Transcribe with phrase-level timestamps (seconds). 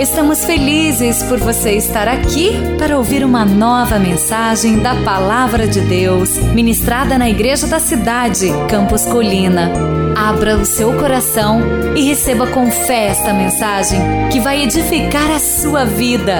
[0.00, 6.38] Estamos felizes por você estar aqui para ouvir uma nova mensagem da Palavra de Deus,
[6.38, 9.70] ministrada na Igreja da Cidade, Campos Colina.
[10.16, 11.60] Abra o seu coração
[11.94, 14.00] e receba com fé esta mensagem
[14.32, 16.38] que vai edificar a sua vida.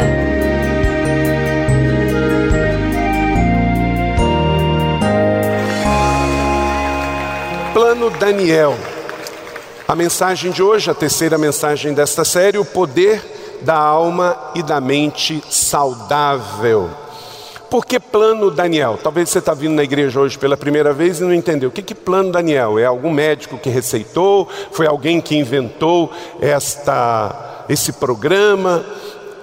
[7.74, 8.74] Plano Daniel.
[9.86, 13.20] A mensagem de hoje, a terceira mensagem desta série, o poder
[13.62, 16.90] da alma e da mente saudável.
[17.70, 18.98] Por que plano Daniel?
[19.00, 21.68] Talvez você está vindo na igreja hoje pela primeira vez e não entendeu.
[21.68, 22.80] O que, que plano Daniel?
[22.80, 24.48] É algum médico que receitou?
[24.72, 26.10] Foi alguém que inventou
[26.40, 28.84] esta, esse programa?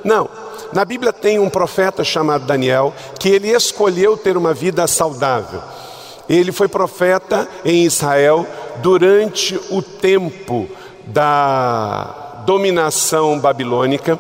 [0.04, 0.30] Não.
[0.74, 5.62] Na Bíblia tem um profeta chamado Daniel que ele escolheu ter uma vida saudável.
[6.28, 8.46] Ele foi profeta em Israel
[8.82, 10.68] durante o tempo
[11.06, 14.18] da dominação babilônica,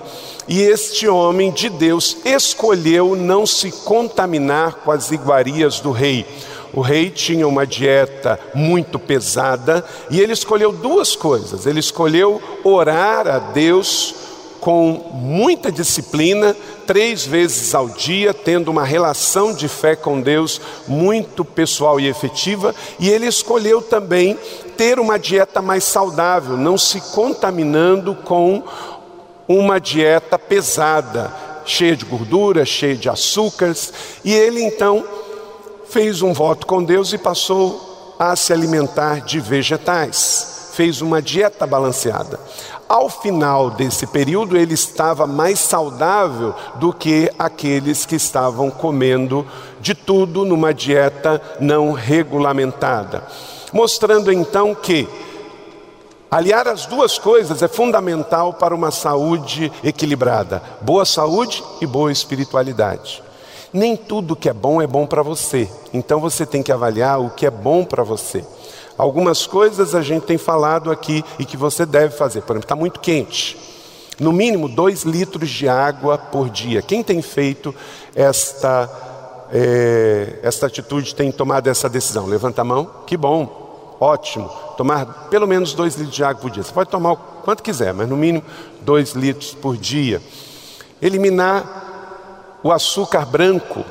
[0.49, 6.25] e este homem de Deus escolheu não se contaminar com as iguarias do rei.
[6.73, 11.65] O rei tinha uma dieta muito pesada e ele escolheu duas coisas.
[11.65, 14.13] Ele escolheu orar a Deus
[14.59, 16.53] com muita disciplina,
[16.87, 22.73] três vezes ao dia, tendo uma relação de fé com Deus muito pessoal e efetiva,
[22.97, 24.39] e ele escolheu também
[24.77, 28.63] ter uma dieta mais saudável, não se contaminando com
[29.47, 31.33] uma dieta pesada,
[31.65, 35.03] cheia de gordura, cheia de açúcares, e ele então
[35.89, 41.65] fez um voto com Deus e passou a se alimentar de vegetais, fez uma dieta
[41.65, 42.39] balanceada.
[42.87, 49.43] Ao final desse período, ele estava mais saudável do que aqueles que estavam comendo
[49.81, 53.23] de tudo numa dieta não regulamentada.
[53.73, 55.09] Mostrando então que
[56.29, 63.23] aliar as duas coisas é fundamental para uma saúde equilibrada: boa saúde e boa espiritualidade.
[63.73, 67.31] Nem tudo que é bom é bom para você, então você tem que avaliar o
[67.31, 68.45] que é bom para você.
[68.97, 72.41] Algumas coisas a gente tem falado aqui e que você deve fazer.
[72.41, 73.57] Por exemplo, está muito quente.
[74.19, 76.81] No mínimo dois litros de água por dia.
[76.81, 77.75] Quem tem feito
[78.15, 78.89] esta,
[79.53, 82.25] é, esta atitude, tem tomado essa decisão?
[82.25, 82.89] Levanta a mão.
[83.05, 84.49] Que bom, ótimo.
[84.75, 86.63] Tomar pelo menos dois litros de água por dia.
[86.63, 88.43] Você pode tomar o quanto quiser, mas no mínimo
[88.81, 90.19] dois litros por dia.
[90.99, 93.85] Eliminar o açúcar branco.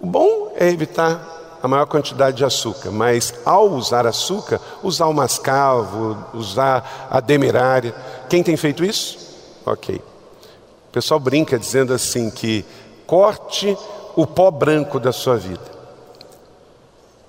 [0.00, 1.35] O bom é evitar
[1.66, 7.94] a maior quantidade de açúcar, mas ao usar açúcar, usar o mascavo, usar a demerária.
[8.28, 9.18] Quem tem feito isso?
[9.66, 9.96] Ok.
[9.96, 12.64] O pessoal brinca dizendo assim que
[13.06, 13.76] corte
[14.14, 15.76] o pó branco da sua vida.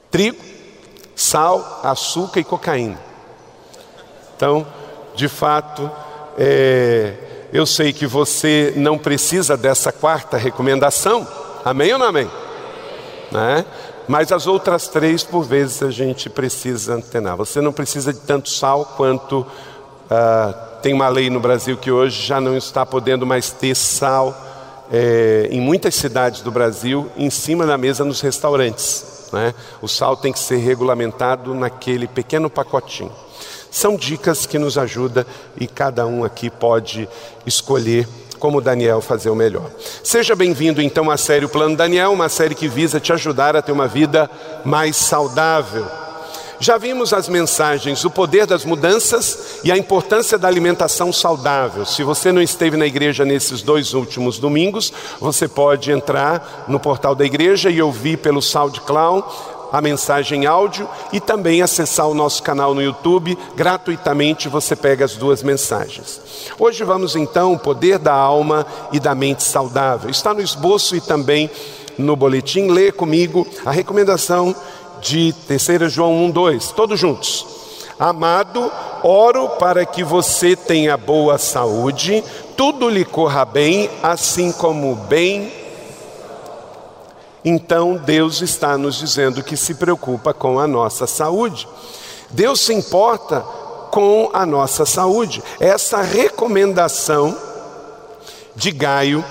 [0.10, 0.42] Trigo,
[1.16, 2.98] sal, açúcar e cocaína.
[4.36, 4.66] Então,
[5.16, 5.90] de fato,
[6.38, 7.14] é,
[7.52, 11.28] eu sei que você não precisa dessa quarta recomendação.
[11.66, 12.30] Amém ou não amém?
[13.32, 13.66] Né?
[14.08, 17.36] Mas as outras três, por vezes, a gente precisa antenar.
[17.36, 22.26] Você não precisa de tanto sal quanto uh, tem uma lei no Brasil que hoje
[22.26, 24.36] já não está podendo mais ter sal
[24.92, 29.28] é, em muitas cidades do Brasil em cima da mesa nos restaurantes.
[29.34, 29.54] Né?
[29.82, 33.12] O sal tem que ser regulamentado naquele pequeno pacotinho.
[33.70, 35.26] São dicas que nos ajudam
[35.60, 37.08] e cada um aqui pode
[37.46, 38.08] escolher
[38.40, 39.70] como Daniel fazer o melhor.
[40.04, 43.62] Seja bem-vindo então à série O Plano Daniel, uma série que visa te ajudar a
[43.62, 44.30] ter uma vida
[44.64, 45.86] mais saudável.
[46.60, 51.86] Já vimos as mensagens, o poder das mudanças e a importância da alimentação saudável.
[51.86, 57.14] Se você não esteve na igreja nesses dois últimos domingos, você pode entrar no portal
[57.14, 59.24] da igreja e ouvir pelo SoundCloud
[59.72, 63.38] a mensagem áudio e também acessar o nosso canal no YouTube.
[63.56, 66.22] Gratuitamente você pega as duas mensagens.
[66.60, 70.10] Hoje vamos então o poder da alma e da mente saudável.
[70.10, 71.50] Está no esboço e também
[71.98, 72.68] no boletim.
[72.68, 74.56] Lê comigo a recomendação
[75.02, 77.46] de 3 João 1:2, todos juntos.
[78.00, 78.72] Amado,
[79.04, 82.24] oro para que você tenha boa saúde,
[82.56, 85.67] tudo lhe corra bem, assim como bem
[87.48, 91.68] então Deus está nos dizendo que se preocupa com a nossa saúde.
[92.30, 93.42] Deus se importa
[93.92, 95.44] com a nossa saúde.
[95.60, 97.38] Essa recomendação
[98.56, 99.24] de Gaio,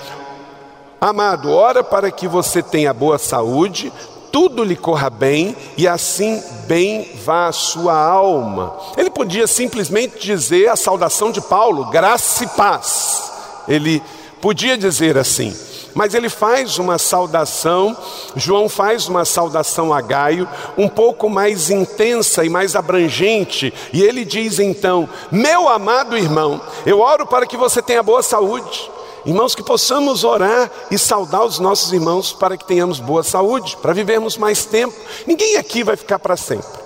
[0.99, 3.91] amado, ora para que você tenha boa saúde,
[4.31, 8.77] tudo lhe corra bem e assim bem vá a sua alma.
[8.97, 13.31] Ele podia simplesmente dizer a saudação de Paulo, graça e paz.
[13.67, 14.01] Ele
[14.41, 15.55] podia dizer assim,
[15.97, 17.97] Mas ele faz uma saudação,
[18.35, 20.47] João faz uma saudação a Gaio,
[20.77, 26.99] um pouco mais intensa e mais abrangente, e ele diz então: Meu amado irmão, eu
[26.99, 28.91] oro para que você tenha boa saúde.
[29.25, 33.91] Irmãos, que possamos orar e saudar os nossos irmãos para que tenhamos boa saúde, para
[33.91, 34.95] vivermos mais tempo.
[35.25, 36.79] Ninguém aqui vai ficar para sempre.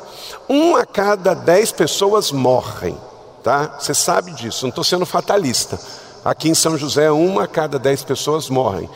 [0.48, 2.98] Um a cada dez pessoas morrem,
[3.44, 3.76] tá?
[3.78, 5.78] Você sabe disso, não estou sendo fatalista.
[6.24, 8.90] Aqui em São José, uma a cada dez pessoas morrem.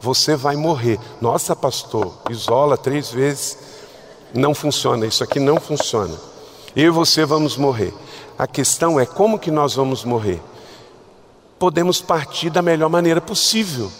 [0.00, 0.98] Você vai morrer.
[1.20, 3.58] Nossa, pastor, isola três vezes.
[4.34, 6.14] Não funciona, isso aqui não funciona.
[6.74, 7.94] Eu e você vamos morrer.
[8.38, 10.42] A questão é como que nós vamos morrer
[11.58, 13.90] podemos partir da melhor maneira possível.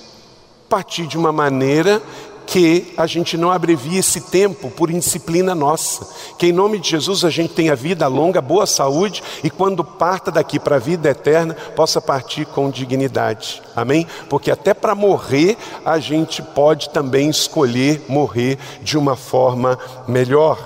[0.69, 2.03] Partir de uma maneira
[2.46, 6.06] que a gente não abrevie esse tempo por indisciplina nossa.
[6.38, 10.31] Que em nome de Jesus a gente tenha vida longa, boa saúde e quando parta
[10.31, 13.62] daqui para a vida eterna, possa partir com dignidade.
[13.75, 14.06] Amém?
[14.31, 20.58] Porque até para morrer, a gente pode também escolher morrer de uma forma melhor,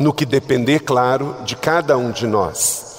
[0.00, 2.96] no que depender, claro, de cada um de nós.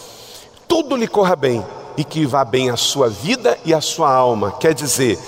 [0.67, 1.65] Tudo lhe corra bem
[1.97, 4.51] e que vá bem a sua vida e a sua alma.
[4.51, 5.19] Quer dizer,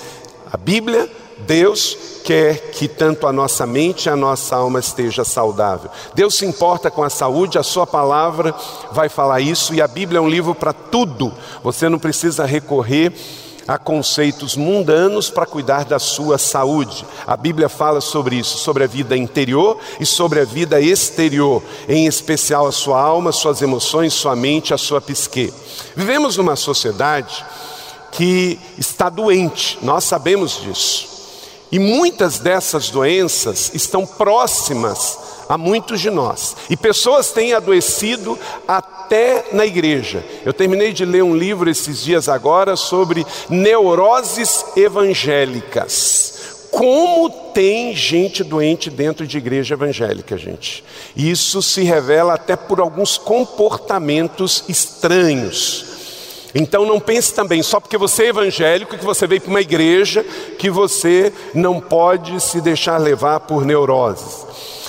[0.52, 1.10] a Bíblia,
[1.40, 5.90] Deus quer que tanto a nossa mente e a nossa alma esteja saudável.
[6.14, 8.56] Deus se importa com a saúde, a sua palavra
[8.92, 11.34] vai falar isso e a Bíblia é um livro para tudo.
[11.64, 13.14] Você não precisa recorrer
[13.68, 17.06] a conceitos mundanos para cuidar da sua saúde.
[17.26, 22.06] A Bíblia fala sobre isso, sobre a vida interior e sobre a vida exterior, em
[22.06, 25.54] especial a sua alma, suas emoções, sua mente, a sua psique.
[25.96, 27.44] Vivemos numa sociedade
[28.12, 31.15] que está doente, nós sabemos disso.
[31.76, 35.20] E muitas dessas doenças estão próximas
[35.50, 36.56] a muitos de nós.
[36.70, 40.24] E pessoas têm adoecido até na igreja.
[40.46, 46.68] Eu terminei de ler um livro esses dias agora sobre neuroses evangélicas.
[46.72, 50.82] Como tem gente doente dentro de igreja evangélica, gente.
[51.14, 55.95] Isso se revela até por alguns comportamentos estranhos.
[56.58, 60.24] Então não pense também só porque você é evangélico que você veio para uma igreja
[60.58, 64.46] que você não pode se deixar levar por neuroses.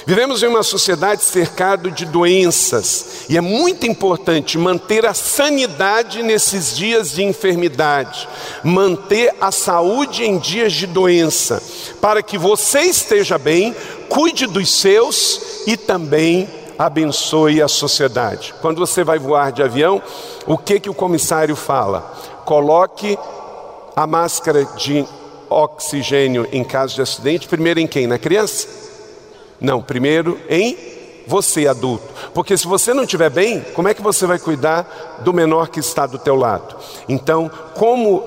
[0.07, 6.77] Vivemos em uma sociedade cercada de doenças e é muito importante manter a sanidade nesses
[6.77, 8.29] dias de enfermidade,
[8.63, 11.61] manter a saúde em dias de doença,
[12.01, 13.75] para que você esteja bem,
[14.09, 18.55] cuide dos seus e também abençoe a sociedade.
[18.61, 20.03] Quando você vai voar de avião,
[20.47, 22.01] o que que o comissário fala?
[22.45, 23.19] Coloque
[23.95, 25.07] a máscara de
[25.49, 28.07] oxigênio em caso de acidente, primeiro em quem?
[28.07, 28.69] Na criança?
[29.61, 30.77] Não, primeiro em
[31.27, 32.05] você adulto.
[32.33, 35.81] Porque se você não estiver bem, como é que você vai cuidar do menor que
[35.81, 36.77] está do teu lado?
[37.09, 38.23] Então, como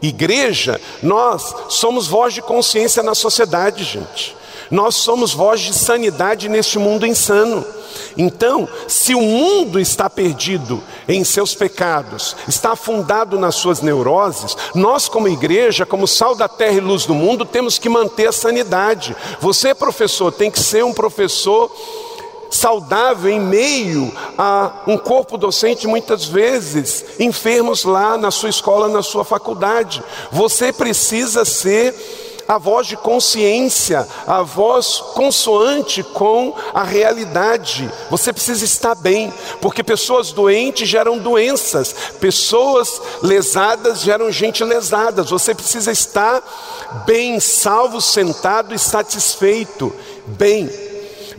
[0.00, 4.36] igreja, nós somos voz de consciência na sociedade, gente.
[4.70, 7.64] Nós somos voz de sanidade neste mundo insano.
[8.16, 15.08] Então, se o mundo está perdido em seus pecados, está afundado nas suas neuroses, nós,
[15.08, 19.16] como igreja, como sal da terra e luz do mundo, temos que manter a sanidade.
[19.40, 21.70] Você, professor, tem que ser um professor
[22.50, 29.02] saudável em meio a um corpo docente muitas vezes enfermos lá na sua escola, na
[29.02, 30.02] sua faculdade.
[30.32, 31.94] Você precisa ser
[32.50, 37.88] a voz de consciência, a voz consoante com a realidade.
[38.10, 45.22] Você precisa estar bem, porque pessoas doentes geram doenças, pessoas lesadas geram gente lesada.
[45.22, 46.42] Você precisa estar
[47.06, 49.94] bem, salvo, sentado e satisfeito.
[50.26, 50.68] Bem,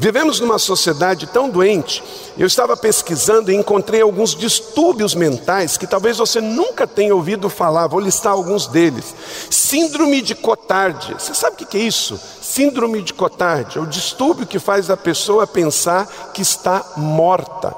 [0.02, 2.04] Vivemos numa sociedade tão doente.
[2.36, 7.86] Eu estava pesquisando e encontrei alguns distúrbios mentais que talvez você nunca tenha ouvido falar.
[7.86, 9.14] Vou listar alguns deles.
[9.48, 11.14] Síndrome de Cotard.
[11.14, 12.20] Você sabe o que é isso?
[12.42, 17.72] Síndrome de Cotard é o distúrbio que faz a pessoa pensar que está morta.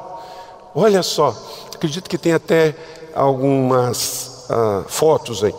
[0.74, 1.36] Olha só,
[1.76, 2.74] acredito que tem até
[3.14, 5.54] algumas uh, fotos aí.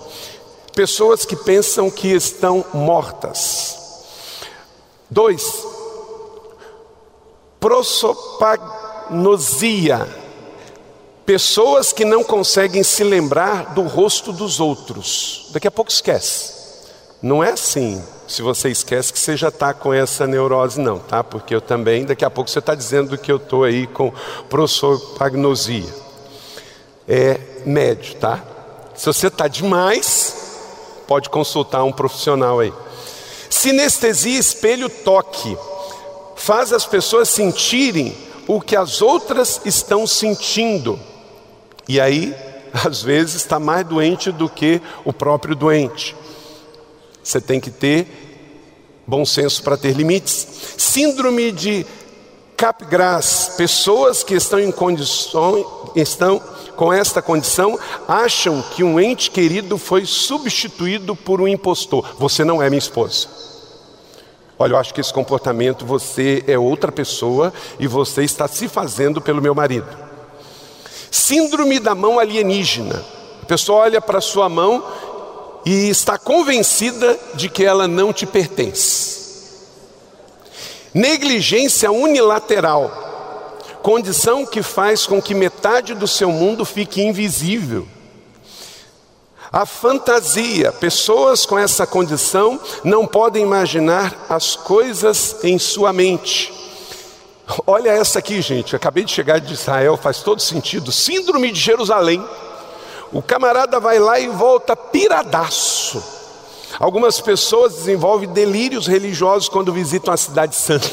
[0.75, 3.77] Pessoas que pensam que estão mortas.
[5.11, 5.74] Dois,
[7.65, 10.07] prosopagnosia.
[11.25, 15.49] Pessoas que não conseguem se lembrar do rosto dos outros.
[15.51, 16.53] Daqui a pouco esquece.
[17.23, 18.05] Não é assim.
[18.29, 21.25] Se você esquece que você já está com essa neurose, não, tá?
[21.25, 24.13] Porque eu também, daqui a pouco você está dizendo que eu estou aí com
[24.51, 25.89] prosopagnosia.
[27.09, 28.45] É médio, tá?
[28.95, 30.37] Se você está demais,
[31.09, 32.75] pode consultar um profissional aí.
[33.49, 35.57] Sinestesia, espelho, toque
[36.35, 38.15] faz as pessoas sentirem
[38.47, 40.99] o que as outras estão sentindo.
[41.89, 42.35] E aí,
[42.85, 46.17] às vezes, está mais doente do que o próprio doente.
[47.23, 48.07] Você tem que ter
[49.07, 50.47] bom senso para ter limites.
[50.77, 51.87] Síndrome de
[52.57, 56.41] Capgras, pessoas que estão em condições, estão
[56.77, 62.15] com esta condição, acham que um ente querido foi substituído por um impostor.
[62.19, 63.29] Você não é minha esposa.
[64.59, 69.21] Olha, eu acho que esse comportamento você é outra pessoa e você está se fazendo
[69.21, 69.89] pelo meu marido.
[71.11, 73.05] Síndrome da mão alienígena.
[73.43, 74.85] A pessoa olha para sua mão
[75.65, 79.25] e está convencida de que ela não te pertence.
[80.93, 87.89] Negligência unilateral, condição que faz com que metade do seu mundo fique invisível.
[89.55, 96.53] A fantasia, pessoas com essa condição não podem imaginar as coisas em sua mente.
[97.65, 98.75] Olha essa aqui, gente.
[98.75, 100.91] Acabei de chegar de Israel, faz todo sentido.
[100.91, 102.21] Síndrome de Jerusalém.
[103.13, 106.03] O camarada vai lá e volta piradaço.
[106.81, 110.91] Algumas pessoas desenvolvem delírios religiosos quando visitam a cidade santa.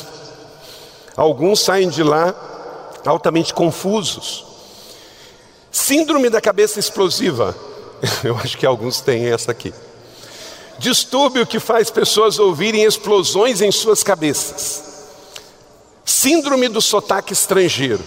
[1.18, 2.36] Alguns saem de lá
[3.08, 4.46] altamente confusos.
[5.72, 7.56] Síndrome da cabeça explosiva.
[8.24, 9.74] Eu acho que alguns têm essa aqui.
[10.78, 14.84] Distúrbio que faz pessoas ouvirem explosões em suas cabeças.
[16.04, 18.04] Síndrome do sotaque estrangeiro.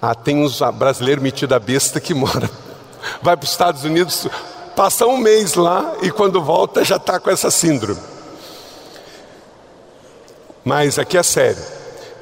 [0.00, 2.50] Ah, tem uns brasileiros metidos a besta que mora,
[3.22, 4.26] vai para os Estados Unidos,
[4.74, 8.00] passa um mês lá e quando volta já está com essa síndrome.
[10.64, 11.62] Mas aqui é sério.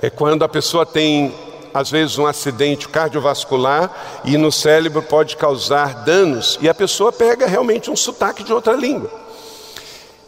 [0.03, 1.35] É quando a pessoa tem,
[1.73, 7.47] às vezes, um acidente cardiovascular e no cérebro pode causar danos e a pessoa pega
[7.47, 9.11] realmente um sotaque de outra língua.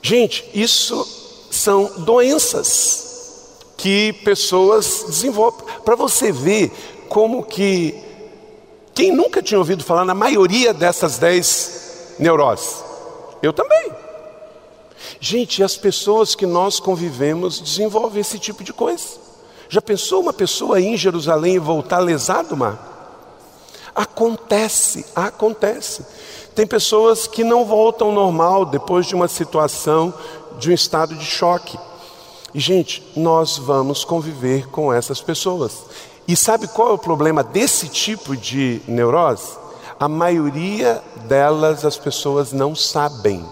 [0.00, 1.06] Gente, isso
[1.50, 5.66] são doenças que pessoas desenvolvem.
[5.84, 6.70] Para você ver
[7.08, 7.94] como que
[8.94, 12.76] quem nunca tinha ouvido falar na maioria dessas dez neurose.
[13.42, 13.90] Eu também.
[15.20, 19.31] Gente, as pessoas que nós convivemos desenvolvem esse tipo de coisa.
[19.72, 23.16] Já pensou uma pessoa ir em Jerusalém e voltar lesado, mar?
[23.94, 26.04] Acontece, acontece.
[26.54, 30.12] Tem pessoas que não voltam normal depois de uma situação,
[30.58, 31.78] de um estado de choque.
[32.52, 35.72] E, gente, nós vamos conviver com essas pessoas.
[36.28, 39.56] E sabe qual é o problema desse tipo de neurose?
[39.98, 43.42] A maioria delas as pessoas não sabem.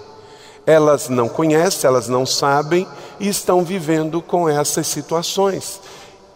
[0.66, 2.86] Elas não conhecem, elas não sabem
[3.18, 5.80] e estão vivendo com essas situações.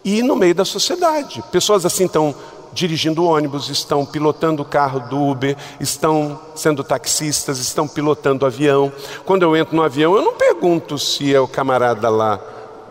[0.05, 2.35] E no meio da sociedade, pessoas assim estão
[2.71, 8.93] dirigindo ônibus, estão pilotando o carro do Uber, estão sendo taxistas, estão pilotando avião.
[9.25, 12.39] Quando eu entro no avião, eu não pergunto se é o camarada lá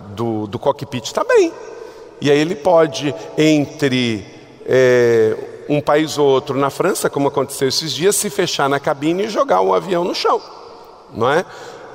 [0.08, 1.52] do, do cockpit, está bem.
[2.20, 4.26] E aí ele pode, entre
[4.66, 5.36] é,
[5.68, 9.28] um país ou outro na França, como aconteceu esses dias, se fechar na cabine e
[9.28, 10.42] jogar um avião no chão.
[11.12, 11.44] Não é?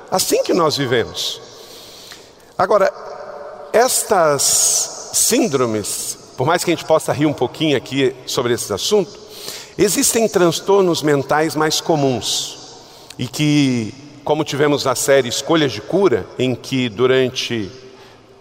[0.10, 1.42] Assim que nós vivemos.
[2.58, 2.94] Agora,
[3.74, 9.12] estas síndromes, por mais que a gente possa rir um pouquinho aqui sobre esse assunto,
[9.78, 12.58] existem transtornos mentais mais comuns
[13.18, 17.70] e que, como tivemos na série Escolhas de Cura, em que durante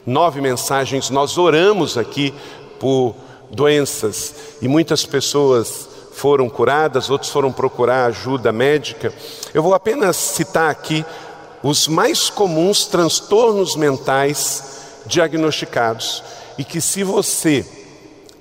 [0.07, 2.33] nove mensagens nós oramos aqui
[2.79, 3.15] por
[3.51, 9.13] doenças e muitas pessoas foram curadas, outros foram procurar ajuda médica.
[9.55, 11.05] Eu vou apenas citar aqui
[11.63, 16.23] os mais comuns transtornos mentais diagnosticados
[16.59, 17.65] e que se você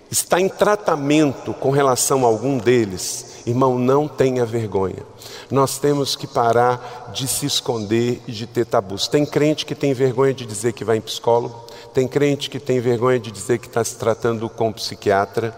[0.10, 5.04] está em tratamento com relação a algum deles, irmão, não tenha vergonha.
[5.52, 9.08] Nós temos que parar de se esconder e de ter tabus.
[9.08, 11.66] Tem crente que tem vergonha de dizer que vai em psicólogo.
[11.94, 15.58] Tem crente que tem vergonha de dizer que está se tratando com um psiquiatra.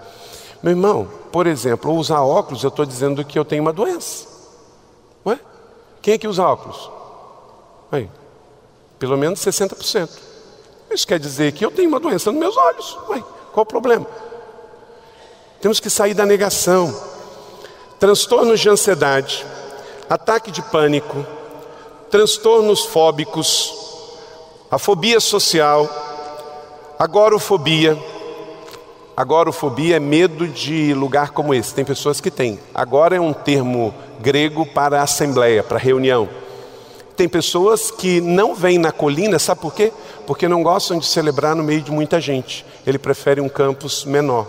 [0.62, 4.28] Meu irmão, por exemplo, usar óculos, eu estou dizendo que eu tenho uma doença.
[5.26, 5.40] Ué?
[6.02, 6.90] Quem é que usa óculos?
[7.92, 8.10] Aí,
[8.98, 10.29] pelo menos 60%.
[10.92, 12.98] Isso quer dizer que eu tenho uma doença nos meus olhos.
[13.10, 14.06] Ué, qual o problema?
[15.62, 16.94] Temos que sair da negação.
[18.00, 19.46] Transtornos de ansiedade,
[20.10, 21.26] ataque de pânico,
[22.10, 23.74] transtornos fóbicos,
[24.72, 25.90] a fobia social,
[27.00, 27.98] Agorofobia.
[29.16, 31.74] Agorofobia é medo de lugar como esse.
[31.74, 32.60] Tem pessoas que têm.
[32.76, 36.28] Agora é um termo grego para assembleia, para reunião.
[37.16, 39.94] Tem pessoas que não vêm na colina, sabe por quê?
[40.30, 42.64] Porque não gostam de celebrar no meio de muita gente.
[42.86, 44.46] Ele prefere um campus menor.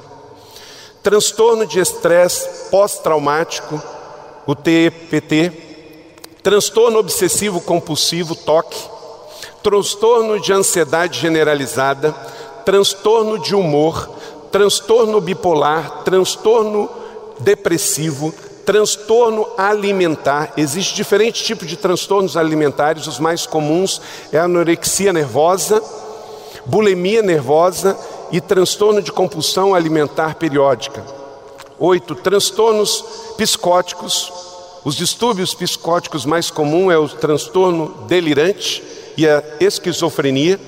[1.02, 3.82] Transtorno de estresse pós-traumático,
[4.46, 5.50] o TPT.
[6.42, 8.74] Transtorno obsessivo compulsivo, TOC.
[9.62, 12.14] Transtorno de ansiedade generalizada
[12.62, 14.10] transtorno de humor,
[14.52, 16.90] transtorno bipolar, transtorno
[17.38, 20.52] depressivo, transtorno alimentar.
[20.56, 24.00] Existe diferentes tipos de transtornos alimentares, os mais comuns
[24.32, 25.82] é a anorexia nervosa,
[26.64, 27.96] bulimia nervosa
[28.30, 31.02] e transtorno de compulsão alimentar periódica.
[31.78, 33.04] Oito, transtornos
[33.36, 34.32] psicóticos.
[34.84, 38.82] Os distúrbios psicóticos mais comuns é o transtorno delirante
[39.16, 40.60] e a esquizofrenia.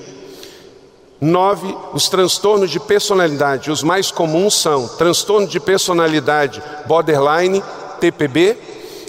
[1.21, 3.71] Nove, os transtornos de personalidade.
[3.71, 7.63] Os mais comuns são transtorno de personalidade borderline,
[8.03, 8.57] TPB,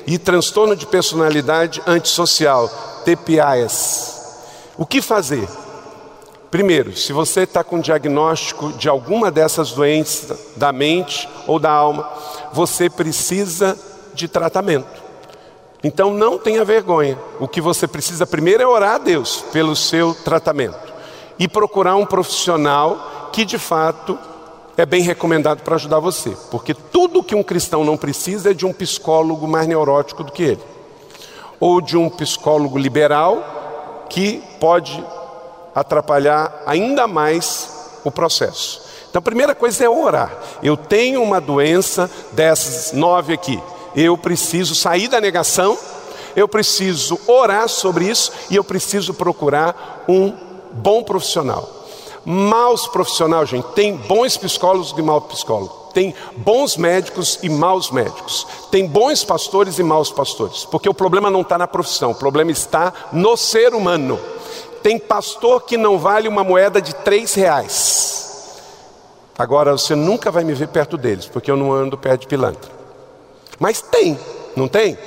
[0.06, 2.68] e transtorno de personalidade antissocial,
[3.04, 4.36] TPAS.
[4.78, 5.48] O que fazer?
[6.48, 12.08] Primeiro, se você está com diagnóstico de alguma dessas doenças da mente ou da alma,
[12.52, 13.76] você precisa
[14.14, 15.02] de tratamento.
[15.82, 17.18] Então não tenha vergonha.
[17.40, 20.94] O que você precisa primeiro é orar a Deus pelo seu tratamento
[21.36, 24.16] e procurar um profissional que de fato
[24.76, 28.66] é bem recomendado para ajudar você, porque tudo que um cristão não precisa é de
[28.66, 30.62] um psicólogo mais neurótico do que ele,
[31.60, 35.04] ou de um psicólogo liberal que pode
[35.74, 37.68] atrapalhar ainda mais
[38.04, 38.82] o processo.
[39.08, 40.32] Então, a primeira coisa é orar.
[40.60, 43.62] Eu tenho uma doença dessas nove aqui.
[43.94, 45.78] Eu preciso sair da negação,
[46.34, 50.32] eu preciso orar sobre isso e eu preciso procurar um
[50.72, 51.83] bom profissional.
[52.24, 55.84] Maus profissionais, gente, tem bons psicólogos e maus psicólogos.
[55.92, 58.46] Tem bons médicos e maus médicos.
[58.70, 60.64] Tem bons pastores e maus pastores.
[60.64, 64.18] Porque o problema não está na profissão, o problema está no ser humano.
[64.82, 68.60] Tem pastor que não vale uma moeda de três reais.
[69.38, 72.70] Agora você nunca vai me ver perto deles, porque eu não ando perto de pilantra.
[73.58, 74.18] Mas tem,
[74.56, 74.98] não tem?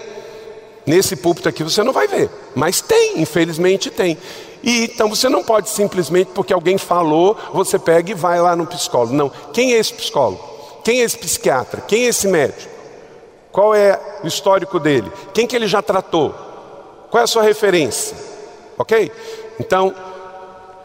[0.88, 4.18] Nesse púlpito aqui você não vai ver, mas tem, infelizmente tem.
[4.64, 8.66] E então você não pode simplesmente porque alguém falou, você pega e vai lá no
[8.66, 9.14] psicólogo.
[9.14, 9.30] Não.
[9.52, 10.42] Quem é esse psicólogo?
[10.86, 11.82] Quem é esse psiquiatra?
[11.82, 12.72] Quem é esse médico?
[13.52, 15.12] Qual é o histórico dele?
[15.34, 16.34] Quem que ele já tratou?
[17.12, 18.16] Qual é a sua referência?
[18.78, 19.12] Ok?
[19.60, 19.94] Então,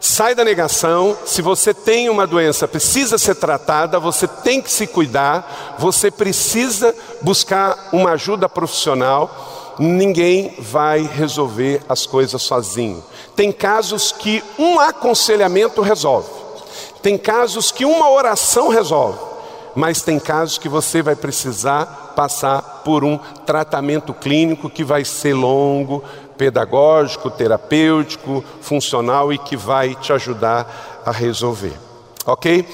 [0.01, 1.15] sai da negação.
[1.25, 6.93] Se você tem uma doença, precisa ser tratada, você tem que se cuidar, você precisa
[7.21, 9.62] buscar uma ajuda profissional.
[9.79, 13.03] Ninguém vai resolver as coisas sozinho.
[13.35, 16.29] Tem casos que um aconselhamento resolve,
[17.01, 19.19] tem casos que uma oração resolve,
[19.75, 25.33] mas tem casos que você vai precisar passar por um tratamento clínico que vai ser
[25.33, 26.03] longo,
[26.37, 31.73] pedagógico, terapêutico, funcional e que vai te ajudar a resolver.
[32.25, 32.65] Ok?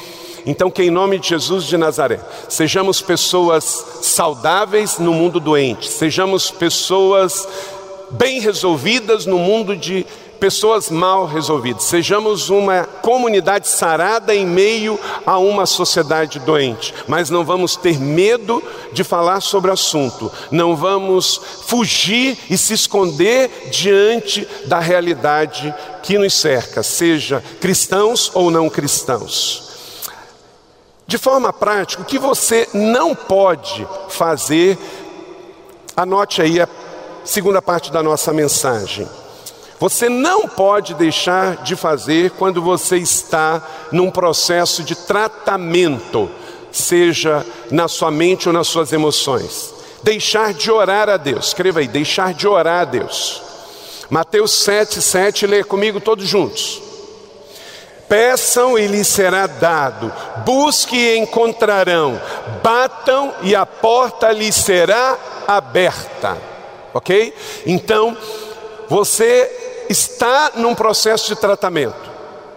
[0.45, 3.63] Então, que em nome de Jesus de Nazaré, sejamos pessoas
[4.01, 7.47] saudáveis no mundo doente, sejamos pessoas
[8.11, 10.05] bem resolvidas no mundo de
[10.39, 17.43] pessoas mal resolvidas, sejamos uma comunidade sarada em meio a uma sociedade doente, mas não
[17.43, 24.47] vamos ter medo de falar sobre o assunto, não vamos fugir e se esconder diante
[24.65, 29.68] da realidade que nos cerca, seja cristãos ou não cristãos.
[31.09, 34.77] De forma prática, o que você não pode fazer,
[35.97, 36.69] anote aí a
[37.25, 39.09] segunda parte da nossa mensagem.
[39.79, 43.59] Você não pode deixar de fazer quando você está
[43.91, 46.29] num processo de tratamento,
[46.71, 49.73] seja na sua mente ou nas suas emoções.
[50.03, 51.47] Deixar de orar a Deus.
[51.47, 53.41] Escreva aí, deixar de orar a Deus.
[54.11, 56.88] Mateus 7, 7, lê comigo todos juntos.
[58.09, 60.11] Peçam e lhes será dado,
[60.43, 62.19] busque e encontrarão,
[62.63, 65.15] batam e a porta lhes será
[65.47, 66.35] aberta.
[66.91, 67.33] Ok?
[67.67, 68.17] Então,
[68.89, 72.09] você está num processo de tratamento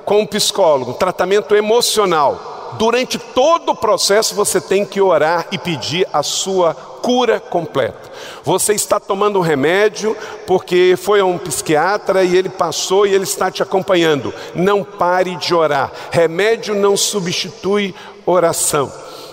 [0.04, 6.08] com um psicólogo, tratamento emocional, durante todo o processo você tem que orar e pedir
[6.12, 8.10] a sua cura completa.
[8.44, 13.24] Você está tomando um remédio porque foi a um psiquiatra e ele passou e ele
[13.24, 14.32] está te acompanhando.
[14.54, 15.92] Não pare de orar.
[16.10, 18.90] Remédio não substitui oração.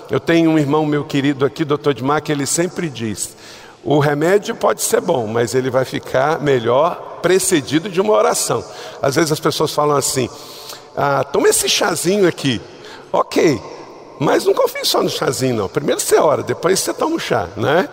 [0.09, 3.35] Eu tenho um irmão meu querido aqui, doutor Dimar, que ele sempre diz:
[3.83, 8.63] o remédio pode ser bom, mas ele vai ficar melhor precedido de uma oração.
[9.01, 10.27] Às vezes as pessoas falam assim:
[10.97, 12.59] ah, toma esse chazinho aqui.
[13.11, 13.61] Ok,
[14.19, 15.69] mas não confie só no chazinho, não.
[15.69, 17.87] Primeiro você ora, depois você toma o chá, né?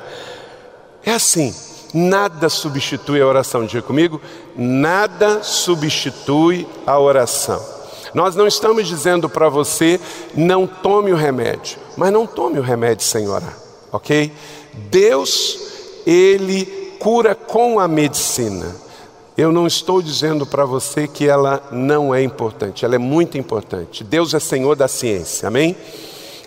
[1.05, 1.55] É assim,
[1.95, 3.65] nada substitui a oração.
[3.65, 4.21] Diga comigo:
[4.57, 7.63] nada substitui a oração.
[8.13, 10.01] Nós não estamos dizendo para você
[10.35, 13.57] não tome o remédio, mas não tome o remédio sem orar,
[13.93, 14.33] ok?
[14.91, 15.59] Deus
[16.07, 16.65] ele
[16.99, 18.75] cura com a medicina.
[19.37, 24.03] Eu não estou dizendo para você que ela não é importante, ela é muito importante.
[24.03, 25.77] Deus é Senhor da ciência, amém?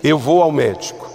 [0.03, 1.07] Eu vou ao médico,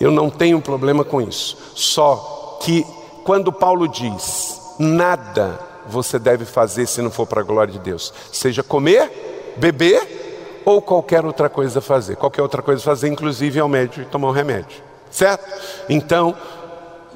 [0.00, 1.56] Eu não tenho problema com isso.
[1.74, 2.84] Só que
[3.24, 8.12] quando Paulo diz: nada você deve fazer se não for para a glória de Deus,
[8.32, 12.16] seja comer, beber ou qualquer outra coisa fazer.
[12.16, 14.82] Qualquer outra coisa fazer, inclusive ao médico tomar um remédio.
[15.10, 15.44] Certo?
[15.88, 16.34] Então,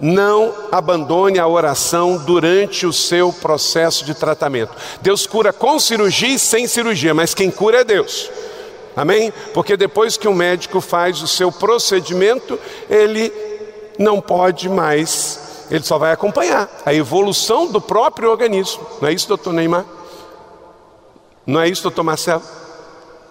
[0.00, 4.72] não abandone a oração durante o seu processo de tratamento.
[5.00, 8.30] Deus cura com cirurgia e sem cirurgia, mas quem cura é Deus.
[8.96, 9.30] Amém?
[9.52, 13.30] Porque depois que o médico faz o seu procedimento, ele
[13.98, 18.86] não pode mais, ele só vai acompanhar a evolução do próprio organismo.
[19.00, 19.84] Não é isso, doutor Neymar?
[21.46, 22.42] Não é isso, doutor Marcelo?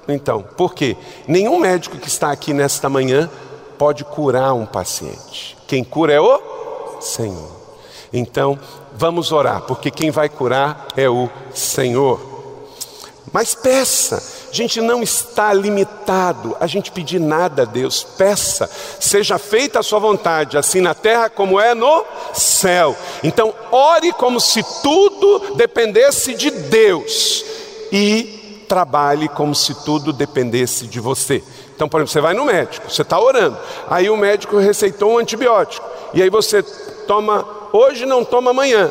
[0.08, 0.96] Então, por quê?
[1.28, 3.30] Nenhum médico que está aqui nesta manhã
[3.78, 5.58] pode curar um paciente.
[5.68, 7.52] Quem cura é o Senhor.
[8.14, 8.58] Então,
[8.94, 12.22] vamos orar, porque quem vai curar é o Senhor.
[13.34, 14.24] Mas peça,
[14.56, 18.04] gente não está limitado a gente pedir nada a Deus.
[18.04, 22.96] Peça, seja feita a sua vontade, assim na terra como é no céu.
[23.24, 27.44] Então, ore como se tudo dependesse de Deus
[27.92, 31.44] e trabalhe como se tudo dependesse de você.
[31.76, 33.58] Então, por exemplo, você vai no médico, você está orando,
[33.90, 36.64] aí o médico receitou um antibiótico, e aí você
[37.06, 38.90] toma hoje, não toma amanhã.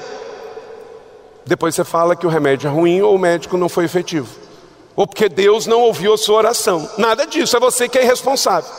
[1.47, 4.44] Depois você fala que o remédio é ruim ou o médico não foi efetivo
[4.97, 6.89] ou porque Deus não ouviu a sua oração.
[6.97, 8.71] Nada disso, é você que é irresponsável.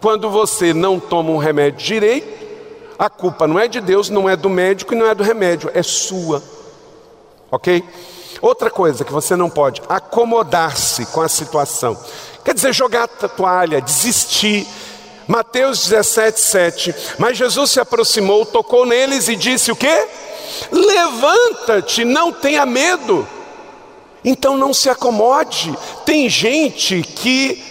[0.00, 2.46] Quando você não toma um remédio direito,
[2.98, 5.70] a culpa não é de Deus, não é do médico e não é do remédio,
[5.72, 6.42] é sua.
[7.50, 7.84] Ok?
[8.40, 11.96] Outra coisa que você não pode, acomodar-se com a situação.
[12.44, 14.66] Quer dizer, jogar a toalha, desistir.
[15.26, 16.94] Mateus 17, 7.
[17.18, 20.06] Mas Jesus se aproximou, tocou neles e disse: O quê?
[20.72, 23.26] Levanta-te, não tenha medo.
[24.28, 25.74] Então não se acomode.
[26.04, 27.64] Tem gente que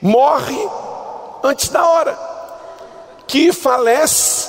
[0.00, 0.56] morre
[1.42, 2.16] antes da hora,
[3.26, 4.48] que falece,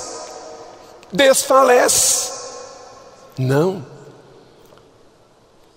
[1.12, 2.32] desfalece.
[3.36, 3.84] Não.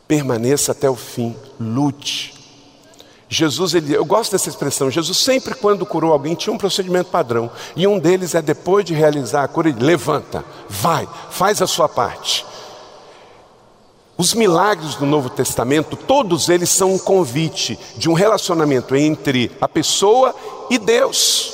[0.08, 2.36] Permaneça até o fim, lute.
[3.28, 4.92] Jesus, ele, eu gosto dessa expressão.
[4.92, 8.94] Jesus sempre quando curou alguém tinha um procedimento padrão, e um deles é depois de
[8.94, 12.46] realizar a cura, ele levanta, vai, faz a sua parte.
[14.18, 19.68] Os milagres do Novo Testamento, todos eles são um convite de um relacionamento entre a
[19.68, 20.34] pessoa
[20.72, 21.54] e Deus.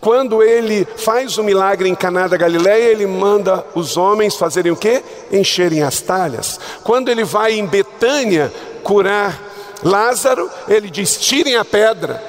[0.00, 4.76] Quando ele faz o milagre em Caná da Galileia, ele manda os homens fazerem o
[4.76, 5.02] quê?
[5.32, 6.58] Encherem as talhas.
[6.82, 9.40] Quando ele vai em Betânia curar
[9.82, 12.22] Lázaro, ele diz: tirem a pedra.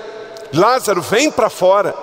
[0.54, 1.94] Lázaro, vem para fora.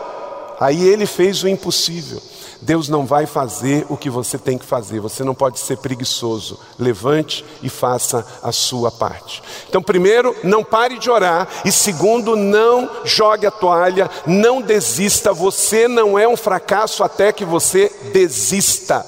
[0.59, 2.21] Aí ele fez o impossível.
[2.65, 6.59] Deus não vai fazer o que você tem que fazer, você não pode ser preguiçoso.
[6.79, 9.43] Levante e faça a sua parte.
[9.69, 15.33] Então, primeiro, não pare de orar, e segundo, não jogue a toalha, não desista.
[15.33, 19.05] Você não é um fracasso até que você desista.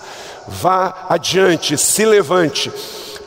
[0.47, 2.71] Vá adiante, se levante.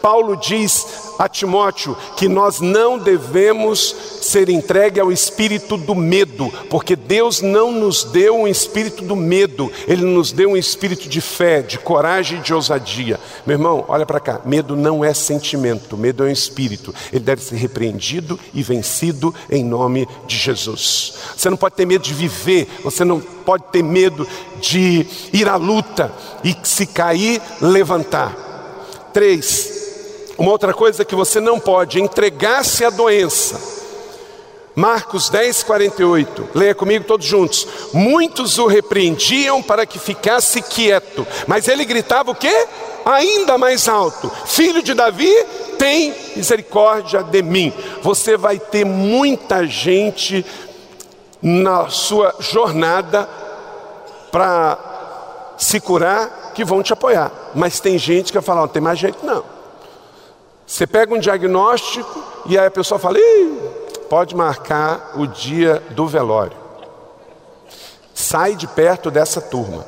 [0.02, 6.96] Paulo diz a Timóteo que nós não devemos ser entregue ao espírito do medo, porque
[6.96, 11.62] Deus não nos deu um espírito do medo, Ele nos deu um espírito de fé,
[11.62, 13.20] de coragem e de ousadia.
[13.46, 17.44] Meu irmão, olha para cá: medo não é sentimento, medo é um espírito, ele deve
[17.44, 21.16] ser repreendido e vencido em nome de Jesus.
[21.36, 24.28] Você não pode ter medo de viver, você não pode ter medo
[24.62, 26.12] de ir à luta
[26.44, 28.48] e se cair, levantar.
[29.14, 29.89] Três,
[30.40, 33.60] uma outra coisa que você não pode, entregar-se à doença.
[34.74, 37.68] Marcos 10, 48, leia comigo todos juntos.
[37.92, 42.68] Muitos o repreendiam para que ficasse quieto, mas ele gritava o quê?
[43.04, 45.30] Ainda mais alto: Filho de Davi,
[45.78, 47.74] tem misericórdia de mim.
[48.02, 50.46] Você vai ter muita gente
[51.42, 53.28] na sua jornada
[54.32, 54.78] para
[55.58, 58.98] se curar que vão te apoiar, mas tem gente que vai falar: não tem mais
[58.98, 59.59] jeito não.
[60.70, 63.18] Você pega um diagnóstico e aí a pessoa fala:
[64.08, 66.56] pode marcar o dia do velório.
[68.14, 69.84] Sai de perto dessa turma.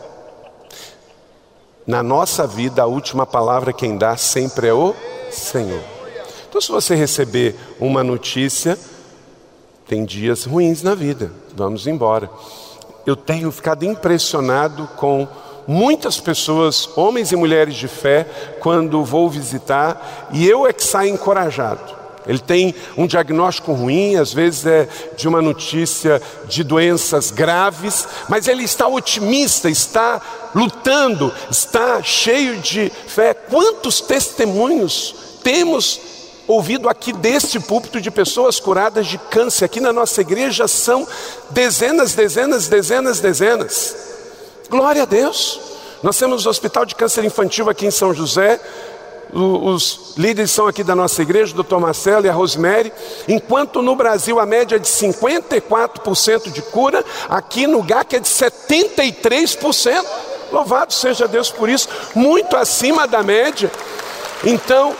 [1.85, 4.95] Na nossa vida, a última palavra quem dá sempre é o
[5.29, 5.83] Senhor.
[6.49, 8.75] Então, se você receber uma notícia,
[9.87, 12.27] tem dias ruins na vida, vamos embora.
[13.05, 15.27] Eu tenho ficado impressionado com
[15.67, 18.25] muitas pessoas, homens e mulheres de fé,
[18.59, 22.01] quando vou visitar, e eu é que saio encorajado.
[22.27, 28.47] Ele tem um diagnóstico ruim, às vezes é de uma notícia de doenças graves, mas
[28.47, 30.21] ele está otimista, está
[30.53, 33.33] lutando, está cheio de fé.
[33.33, 35.99] Quantos testemunhos temos
[36.47, 39.65] ouvido aqui deste púlpito de pessoas curadas de câncer.
[39.65, 41.07] Aqui na nossa igreja são
[41.49, 43.95] dezenas, dezenas, dezenas, dezenas.
[44.71, 45.59] Glória a Deus.
[46.01, 48.57] Nós temos o Hospital de Câncer Infantil aqui em São José.
[49.33, 52.93] Os líderes são aqui da nossa igreja, o doutor Marcelo e a Rosemary.
[53.27, 58.29] Enquanto no Brasil a média é de 54% de cura, aqui no GAC é de
[58.29, 60.05] 73%.
[60.53, 63.69] Louvado seja Deus por isso, muito acima da média.
[64.41, 64.95] Então,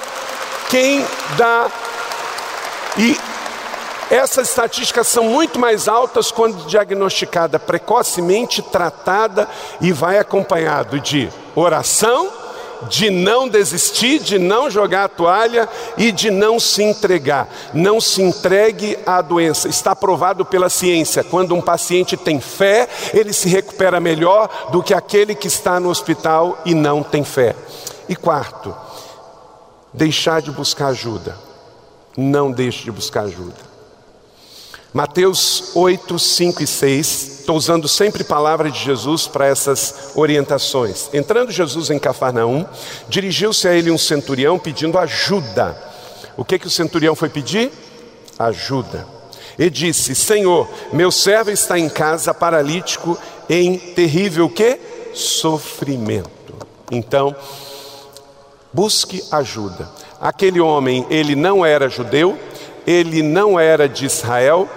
[0.70, 1.02] quem
[1.38, 1.72] dá.
[2.98, 3.18] E
[4.12, 9.48] essas estatísticas são muito mais altas quando diagnosticada precocemente, tratada
[9.80, 12.30] e vai acompanhado de oração,
[12.90, 17.48] de não desistir, de não jogar a toalha e de não se entregar.
[17.74, 19.70] Não se entregue à doença.
[19.70, 21.24] Está provado pela ciência.
[21.24, 25.90] Quando um paciente tem fé, ele se recupera melhor do que aquele que está no
[25.90, 27.56] hospital e não tem fé.
[28.10, 28.76] E quarto,
[29.94, 31.38] deixar de buscar ajuda.
[32.18, 33.71] Não deixe de buscar ajuda.
[34.94, 41.10] Mateus 8, 5 e 6, estou usando sempre palavra de Jesus para essas orientações.
[41.14, 42.66] Entrando Jesus em Cafarnaum,
[43.08, 45.82] dirigiu-se a ele um centurião pedindo ajuda.
[46.36, 47.72] O que, que o centurião foi pedir?
[48.38, 49.08] Ajuda.
[49.58, 53.18] E disse: Senhor, meu servo está em casa paralítico
[53.50, 54.78] em terrível que?
[55.14, 56.54] Sofrimento.
[56.92, 57.34] Então,
[58.74, 59.90] busque ajuda.
[60.20, 62.38] Aquele homem, ele não era judeu,
[62.86, 64.68] ele não era de Israel.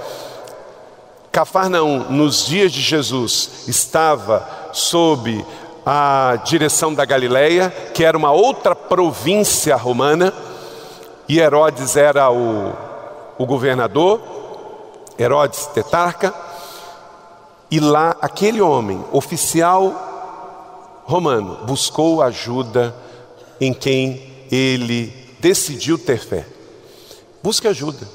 [1.33, 5.45] Cafarnaum, nos dias de Jesus, estava sob
[5.85, 10.33] a direção da Galileia, que era uma outra província romana,
[11.29, 12.73] e Herodes era o,
[13.37, 14.21] o governador,
[15.19, 16.33] Herodes tetarca,
[17.71, 22.95] e lá aquele homem, oficial romano, buscou ajuda
[23.61, 26.47] em quem ele decidiu ter fé.
[27.45, 28.09] Busque ajuda.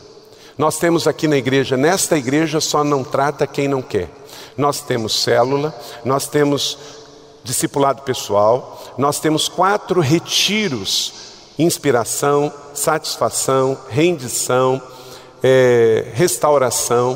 [0.57, 4.09] Nós temos aqui na igreja, nesta igreja só não trata quem não quer.
[4.57, 5.71] Nós temos célula,
[6.03, 6.79] nós temos
[7.43, 11.13] discipulado pessoal, nós temos quatro retiros:
[11.59, 14.81] inspiração, satisfação, rendição,
[15.43, 17.15] é, restauração.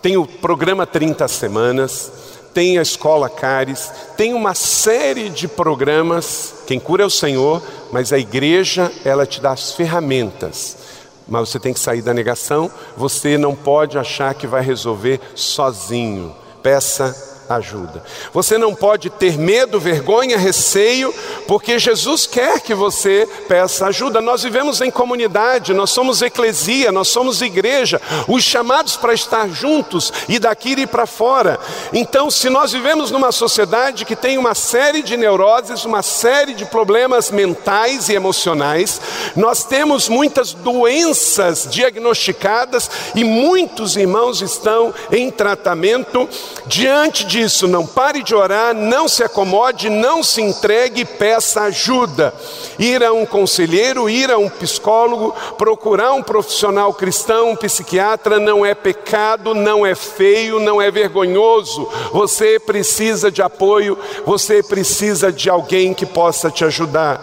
[0.00, 2.12] Tem o programa 30 Semanas,
[2.54, 6.54] tem a Escola Cares, tem uma série de programas.
[6.68, 7.60] Quem cura é o Senhor,
[7.90, 10.85] mas a igreja, ela te dá as ferramentas
[11.26, 12.70] mas você tem que sair da negação.
[12.96, 16.34] Você não pode achar que vai resolver sozinho.
[16.62, 18.02] Peça ajuda.
[18.32, 21.14] Você não pode ter medo, vergonha, receio,
[21.46, 24.20] porque Jesus quer que você peça ajuda.
[24.20, 30.12] Nós vivemos em comunidade, nós somos eclesia, nós somos igreja, os chamados para estar juntos
[30.28, 31.58] e daqui ir para fora.
[31.92, 36.64] Então, se nós vivemos numa sociedade que tem uma série de neuroses, uma série de
[36.66, 39.00] problemas mentais e emocionais,
[39.34, 46.28] nós temos muitas doenças diagnosticadas e muitos irmãos estão em tratamento
[46.66, 52.32] diante de disso, não pare de orar, não se acomode, não se entregue, peça ajuda.
[52.78, 58.64] Ir a um conselheiro, ir a um psicólogo, procurar um profissional cristão, um psiquiatra, não
[58.64, 61.86] é pecado, não é feio, não é vergonhoso.
[62.10, 67.22] Você precisa de apoio, você precisa de alguém que possa te ajudar.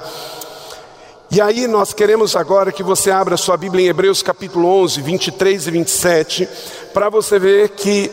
[1.32, 5.66] E aí nós queremos agora que você abra sua Bíblia em Hebreus capítulo 11, 23
[5.68, 6.50] e 27,
[6.94, 8.12] para você ver que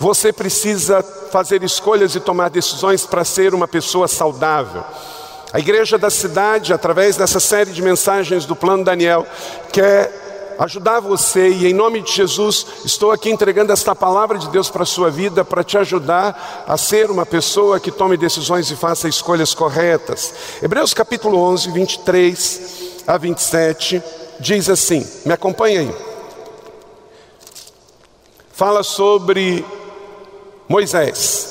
[0.00, 4.84] você precisa fazer escolhas e tomar decisões para ser uma pessoa saudável.
[5.50, 9.26] A igreja da cidade, através dessa série de mensagens do Plano Daniel,
[9.72, 14.68] quer ajudar você e em nome de Jesus estou aqui entregando esta palavra de Deus
[14.68, 18.76] para a sua vida para te ajudar a ser uma pessoa que tome decisões e
[18.76, 20.34] faça escolhas corretas.
[20.62, 22.60] Hebreus capítulo 11, 23
[23.06, 24.02] a 27
[24.38, 25.94] diz assim: Me acompanha aí.
[28.52, 29.64] Fala sobre
[30.72, 31.48] Moisés.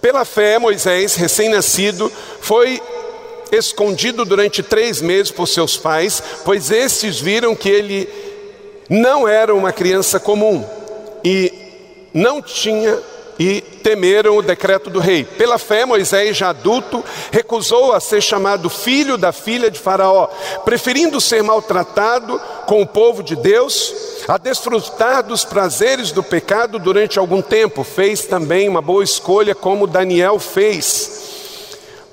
[0.00, 2.82] Pela fé, Moisés, recém-nascido, foi
[3.52, 8.08] escondido durante três meses por seus pais, pois estes viram que ele
[8.90, 10.68] não era uma criança comum
[11.24, 11.52] e
[12.12, 12.98] não tinha
[13.38, 15.24] e temeram o decreto do rei.
[15.24, 20.28] Pela fé, Moisés, já adulto, recusou a ser chamado filho da filha de Faraó,
[20.64, 23.94] preferindo ser maltratado com o povo de Deus
[24.26, 27.82] a desfrutar dos prazeres do pecado durante algum tempo.
[27.84, 31.27] Fez também uma boa escolha, como Daniel fez.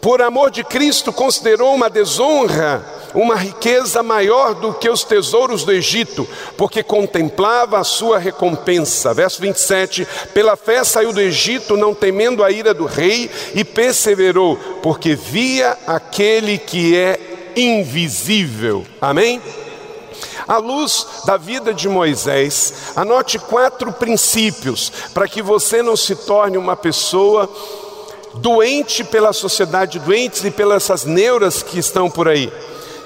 [0.06, 5.72] Por amor de Cristo, considerou uma desonra uma riqueza maior do que os tesouros do
[5.72, 9.16] Egito, porque contemplava a sua recompensa.
[9.16, 14.58] Verso 27: Pela fé saiu do Egito, não temendo a ira do rei, e perseverou,
[14.84, 18.86] porque via aquele que é invisível.
[19.02, 19.42] Amém?
[20.48, 26.58] À luz da vida de Moisés, anote quatro princípios para que você não se torne
[26.60, 27.50] uma pessoa
[28.38, 32.52] doente pela sociedade, doentes e pelas neuras que estão por aí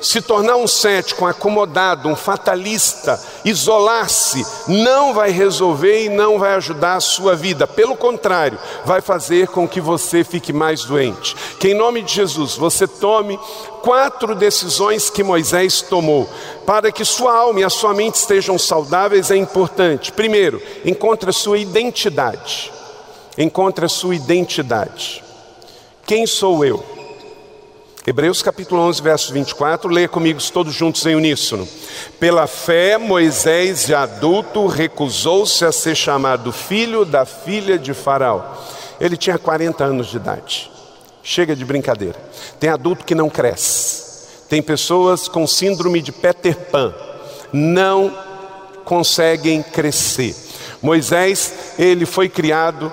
[0.02, 6.54] se tornar um cético, um acomodado, um fatalista, isolar-se, não vai resolver e não vai
[6.54, 7.68] ajudar a sua vida.
[7.68, 11.36] Pelo contrário, vai fazer com que você fique mais doente.
[11.60, 13.40] Que em nome de Jesus você tome
[13.82, 16.30] quatro decisões que Moisés tomou
[16.66, 20.12] para que sua alma e a sua mente estejam saudáveis é importante.
[20.12, 22.79] Primeiro, encontre a sua identidade.
[23.40, 25.24] Encontre a sua identidade.
[26.06, 26.84] Quem sou eu?
[28.06, 31.66] Hebreus capítulo 11, verso 24, leia comigo todos juntos em uníssono.
[32.20, 38.42] Pela fé, Moisés, já adulto, recusou-se a ser chamado filho da filha de Faraó.
[39.00, 40.70] Ele tinha 40 anos de idade.
[41.24, 42.20] Chega de brincadeira.
[42.60, 44.28] Tem adulto que não cresce.
[44.50, 46.94] Tem pessoas com síndrome de Peter Pan.
[47.54, 48.14] Não
[48.84, 50.36] conseguem crescer.
[50.82, 52.92] Moisés, ele foi criado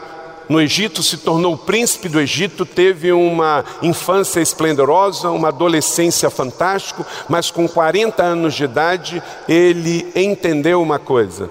[0.48, 7.50] no Egito, se tornou príncipe do Egito, teve uma infância esplendorosa, uma adolescência fantástica, mas
[7.50, 11.50] com 40 anos de idade ele entendeu uma coisa: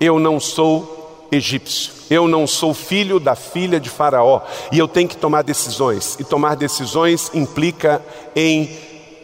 [0.00, 4.40] eu não sou egípcio, eu não sou filho da filha de Faraó,
[4.72, 8.02] e eu tenho que tomar decisões, e tomar decisões implica
[8.34, 8.70] em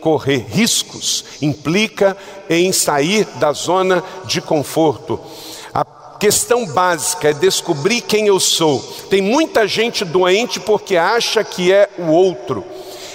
[0.00, 2.16] correr riscos, implica
[2.50, 5.18] em sair da zona de conforto
[6.18, 8.80] questão básica é descobrir quem eu sou.
[9.08, 12.64] Tem muita gente doente porque acha que é o outro.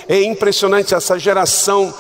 [0.08, 1.94] É impressionante essa geração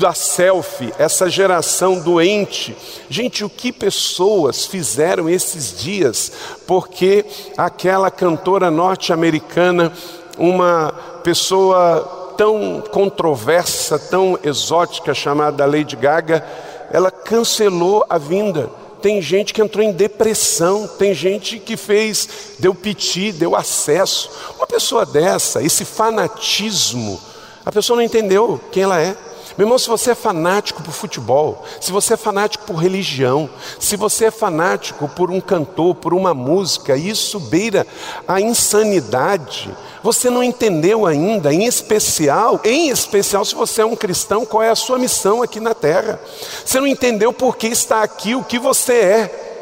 [0.00, 2.76] da selfie, essa geração doente.
[3.08, 6.32] Gente, o que pessoas fizeram esses dias
[6.66, 7.24] porque
[7.56, 9.92] aquela cantora norte-americana,
[10.36, 16.44] uma pessoa tão controversa, tão exótica chamada Lady Gaga,
[16.92, 22.74] ela cancelou a vinda tem gente que entrou em depressão, tem gente que fez, deu
[22.74, 24.30] piti, deu acesso.
[24.56, 27.20] Uma pessoa dessa, esse fanatismo,
[27.64, 29.16] a pessoa não entendeu quem ela é.
[29.58, 33.96] Meu irmão, se você é fanático por futebol, se você é fanático por religião, se
[33.96, 37.84] você é fanático por um cantor, por uma música, isso beira
[38.28, 39.76] a insanidade.
[40.00, 44.70] Você não entendeu ainda, em especial, em especial se você é um cristão, qual é
[44.70, 46.20] a sua missão aqui na terra.
[46.64, 49.57] Você não entendeu por que está aqui, o que você é.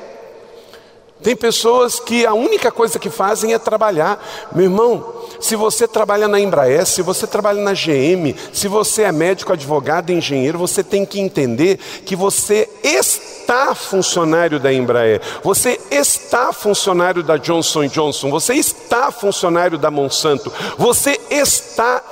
[1.22, 4.22] Tem pessoas que a única coisa que fazem é trabalhar.
[4.52, 9.12] Meu irmão, se você trabalha na Embraer, se você trabalha na GM, se você é
[9.12, 16.52] médico, advogado, engenheiro, você tem que entender que você está funcionário da Embraer, você está
[16.52, 22.02] funcionário da Johnson Johnson, você está funcionário da Monsanto, você está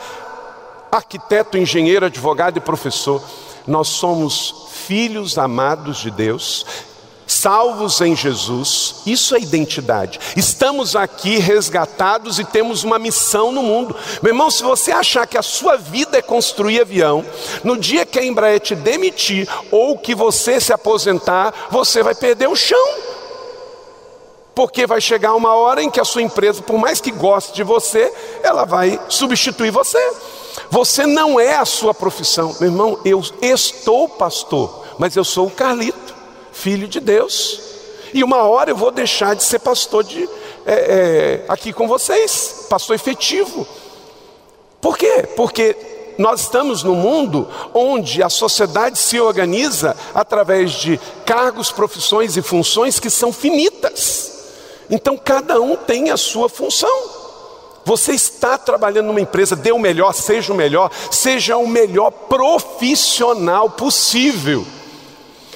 [0.91, 3.23] arquiteto, engenheiro, advogado e professor.
[3.67, 6.67] Nós somos filhos amados de Deus,
[7.27, 10.21] salvos em Jesus, isso é identidade.
[10.37, 13.97] Estamos aqui resgatados e temos uma missão no mundo.
[14.23, 17.25] Meu irmão, se você achar que a sua vida é construir avião,
[17.63, 22.49] no dia que a Embraer te demitir ou que você se aposentar, você vai perder
[22.49, 22.89] o chão.
[24.55, 27.65] Porque vai chegar uma hora em que a sua empresa, por mais que goste de
[27.65, 29.99] você, ela vai substituir você.
[30.71, 32.55] Você não é a sua profissão.
[32.61, 36.05] Meu irmão, eu estou pastor, mas eu sou o Carlito
[36.55, 37.61] filho de Deus.
[38.15, 40.29] E uma hora eu vou deixar de ser pastor de,
[40.65, 43.67] é, é, aqui com vocês, pastor efetivo.
[44.81, 45.29] Por quê?
[45.37, 45.77] Porque
[46.17, 53.01] nós estamos num mundo onde a sociedade se organiza através de cargos, profissões e funções
[53.01, 54.33] que são finitas.
[54.89, 57.25] Então cada um tem a sua função.
[57.85, 63.69] Você está trabalhando numa empresa, dê o melhor, seja o melhor, seja o melhor profissional
[63.71, 64.65] possível.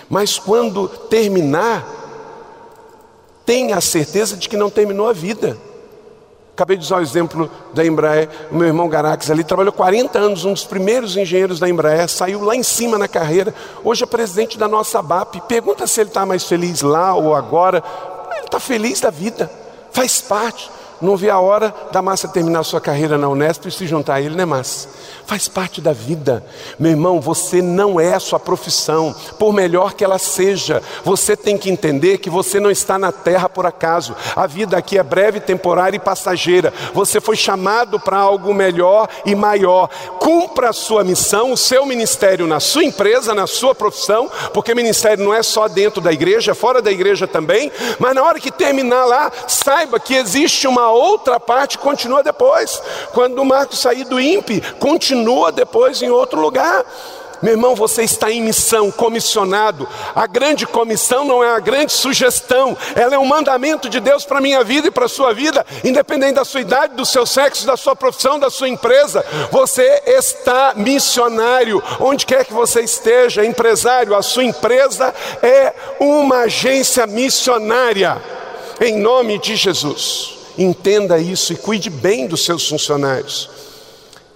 [0.09, 1.87] Mas quando terminar,
[3.45, 5.57] tenha a certeza de que não terminou a vida.
[6.53, 10.45] Acabei de usar o exemplo da Embraer, o meu irmão Garax ali trabalhou 40 anos,
[10.45, 14.59] um dos primeiros engenheiros da Embraer, saiu lá em cima na carreira, hoje é presidente
[14.59, 15.37] da nossa BAP.
[15.47, 17.83] Pergunta se ele está mais feliz lá ou agora.
[18.33, 19.51] Ele está feliz da vida,
[19.93, 20.69] faz parte.
[21.01, 24.21] Não vê a hora da Massa terminar sua carreira na Unesp e se juntar a
[24.21, 24.89] ele, né, Massa?
[25.27, 26.45] Faz parte da vida.
[26.79, 30.83] Meu irmão, você não é a sua profissão, por melhor que ela seja.
[31.05, 34.17] Você tem que entender que você não está na terra por acaso.
[34.35, 36.73] A vida aqui é breve, temporária e passageira.
[36.95, 39.89] Você foi chamado para algo melhor e maior.
[40.19, 45.25] Cumpra a sua missão, o seu ministério na sua empresa, na sua profissão, porque ministério
[45.25, 47.71] não é só dentro da igreja, é fora da igreja também.
[47.99, 52.83] Mas na hora que terminar lá, saiba que existe uma outra parte continua depois.
[53.13, 56.85] Quando o Marcos sair do INPE, continua depois em outro lugar.
[57.41, 59.89] Meu irmão, você está em missão, comissionado.
[60.15, 64.39] A grande comissão não é a grande sugestão, ela é um mandamento de Deus para
[64.39, 67.67] a minha vida e para a sua vida, independente da sua idade, do seu sexo,
[67.67, 69.25] da sua profissão, da sua empresa.
[69.53, 77.07] Você está missionário, onde quer que você esteja, empresário, a sua empresa é uma agência
[77.07, 78.21] missionária,
[78.81, 80.38] em nome de Jesus.
[80.59, 83.49] Entenda isso e cuide bem dos seus funcionários.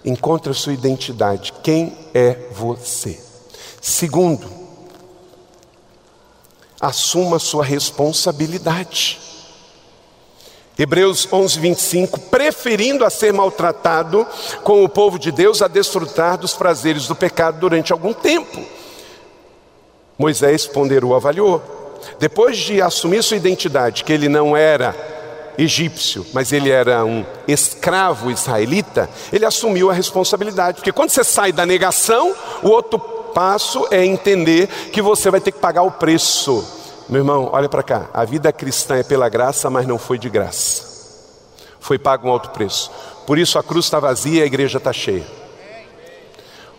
[0.04, 1.52] Encontre a sua identidade.
[1.64, 3.20] Quem é você?
[3.80, 4.48] Segundo,
[6.80, 9.20] assuma a sua responsabilidade.
[10.78, 14.24] Hebreus 11, 25, preferindo a ser maltratado
[14.62, 18.64] com o povo de Deus a desfrutar dos prazeres do pecado durante algum tempo.
[20.16, 21.60] Moisés ponderou, avaliou.
[22.18, 24.96] Depois de assumir sua identidade, que ele não era
[25.58, 30.76] egípcio, mas ele era um escravo israelita, ele assumiu a responsabilidade.
[30.76, 35.52] Porque quando você sai da negação, o outro passo é entender que você vai ter
[35.52, 36.64] que pagar o preço.
[37.08, 38.08] Meu irmão, olha para cá.
[38.12, 40.90] A vida cristã é pela graça, mas não foi de graça.
[41.80, 42.90] Foi pago um alto preço.
[43.26, 45.41] Por isso a cruz está vazia e a igreja está cheia.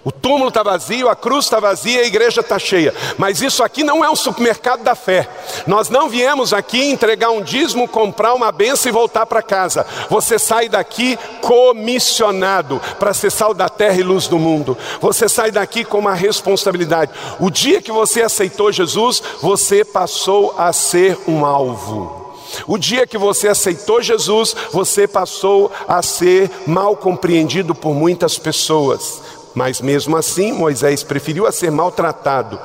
[0.05, 2.93] O túmulo está vazio, a cruz está vazia, a igreja está cheia.
[3.17, 5.29] Mas isso aqui não é um supermercado da fé.
[5.65, 9.85] Nós não viemos aqui entregar um dízimo, comprar uma benção e voltar para casa.
[10.09, 14.77] Você sai daqui comissionado para ser sal da terra e luz do mundo.
[14.99, 17.11] Você sai daqui com uma responsabilidade.
[17.39, 22.23] O dia que você aceitou Jesus, você passou a ser um alvo.
[22.67, 29.21] O dia que você aceitou Jesus, você passou a ser mal compreendido por muitas pessoas.
[29.53, 32.59] Mas mesmo assim, Moisés preferiu a ser maltratado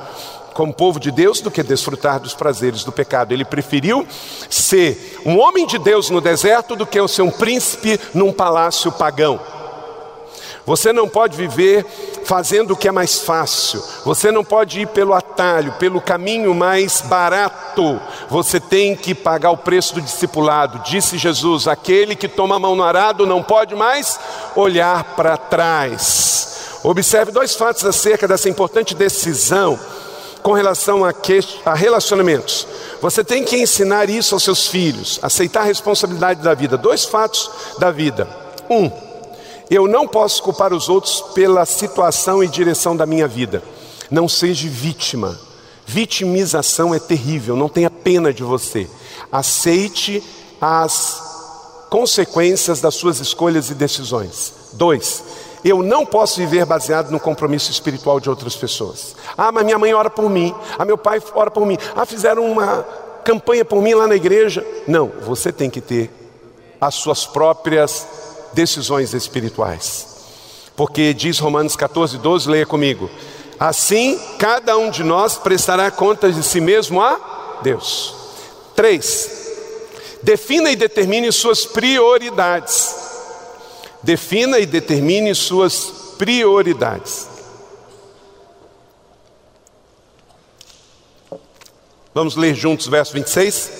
[0.53, 3.31] como povo de Deus do que desfrutar dos prazeres do pecado.
[3.31, 4.05] Ele preferiu
[4.49, 9.39] ser um homem de Deus no deserto do que ser um príncipe num palácio pagão.
[10.65, 11.85] Você não pode viver
[12.25, 13.81] fazendo o que é mais fácil.
[14.05, 17.99] Você não pode ir pelo atalho, pelo caminho mais barato.
[18.29, 20.79] Você tem que pagar o preço do discipulado.
[20.87, 24.19] Disse Jesus: aquele que toma a mão no arado não pode mais
[24.55, 26.58] olhar para trás.
[26.83, 29.79] Observe dois fatos acerca dessa importante decisão
[30.41, 32.65] com relação a, que, a relacionamentos.
[33.01, 36.77] Você tem que ensinar isso aos seus filhos, aceitar a responsabilidade da vida.
[36.77, 38.27] Dois fatos da vida.
[38.69, 38.89] Um,
[39.69, 43.61] eu não posso culpar os outros pela situação e direção da minha vida.
[44.09, 45.37] Não seja vítima.
[45.85, 48.87] Vitimização é terrível, não tenha pena de você.
[49.31, 50.23] Aceite
[50.61, 51.21] as
[51.89, 54.53] consequências das suas escolhas e decisões.
[54.73, 55.23] Dois,
[55.63, 59.15] eu não posso viver baseado no compromisso espiritual de outras pessoas.
[59.37, 60.53] Ah, mas minha mãe ora por mim.
[60.77, 61.77] Ah, meu pai ora por mim.
[61.95, 62.85] Ah, fizeram uma
[63.23, 64.65] campanha por mim lá na igreja.
[64.87, 66.09] Não, você tem que ter
[66.79, 68.07] as suas próprias
[68.53, 70.07] decisões espirituais.
[70.75, 73.09] Porque diz Romanos 14, 12, leia comigo.
[73.59, 78.15] Assim, cada um de nós prestará contas de si mesmo a Deus.
[78.73, 79.29] Três,
[80.23, 83.08] defina e determine suas prioridades.
[84.01, 87.27] Defina e determine suas prioridades.
[92.13, 93.71] Vamos ler juntos o verso 26?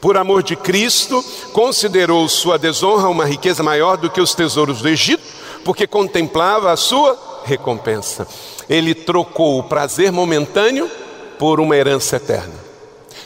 [0.00, 4.88] Por amor de Cristo, considerou sua desonra uma riqueza maior do que os tesouros do
[4.88, 5.22] Egito,
[5.64, 8.26] porque contemplava a sua recompensa.
[8.68, 10.90] Ele trocou o prazer momentâneo
[11.38, 12.54] por uma herança eterna.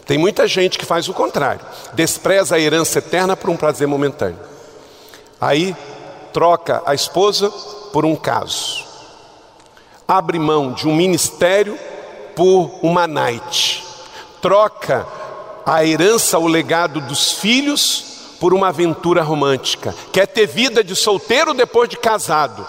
[0.06, 4.38] Tem muita gente que faz o contrário, despreza a herança eterna por um prazer momentâneo.
[5.40, 5.76] Aí
[6.32, 7.50] troca a esposa
[7.92, 8.84] por um caso,
[10.06, 11.78] abre mão de um ministério
[12.34, 13.84] por uma night,
[14.40, 15.06] troca
[15.64, 21.54] a herança, o legado dos filhos por uma aventura romântica, quer ter vida de solteiro
[21.54, 22.66] depois de casado.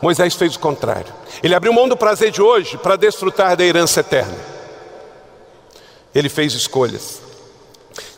[0.00, 1.12] Moisés fez o contrário.
[1.42, 4.36] Ele abriu mão do prazer de hoje para desfrutar da herança eterna.
[6.14, 7.22] Ele fez escolhas.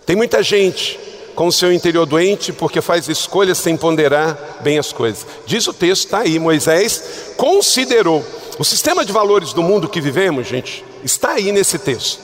[0.04, 0.98] Tem muita gente
[1.36, 5.26] com o seu interior doente, porque faz escolhas sem ponderar bem as coisas.
[5.44, 8.24] Diz o texto, está aí, Moisés considerou.
[8.58, 12.18] O sistema de valores do mundo que vivemos, gente, está aí nesse texto.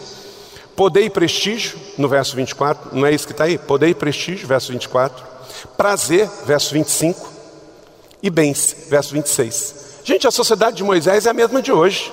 [0.75, 3.59] Poder e prestígio, no verso 24, não é isso que está aí?
[3.59, 5.23] Poder e prestígio, verso 24.
[5.77, 7.31] Prazer, verso 25.
[8.23, 9.75] E bens, verso 26.
[10.05, 12.11] Gente, a sociedade de Moisés é a mesma de hoje.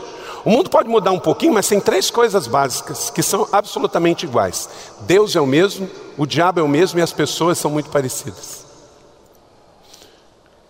[0.50, 4.68] O mundo pode mudar um pouquinho, mas tem três coisas básicas que são absolutamente iguais:
[5.02, 5.88] Deus é o mesmo,
[6.18, 8.66] o diabo é o mesmo e as pessoas são muito parecidas.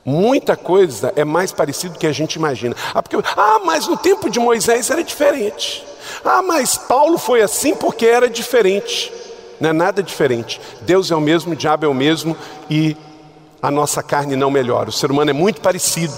[0.04, 2.76] Muita coisa é mais parecido do que a gente imagina.
[2.94, 5.86] Ah, porque, ah, mas no tempo de Moisés era diferente.
[6.26, 9.14] Ah, mas Paulo foi assim porque era diferente.
[9.62, 10.60] Não é nada diferente.
[10.82, 12.36] Deus é o mesmo, o diabo é o mesmo
[12.70, 12.98] e
[13.62, 14.90] a nossa carne não melhora.
[14.90, 16.14] O ser humano é muito parecido.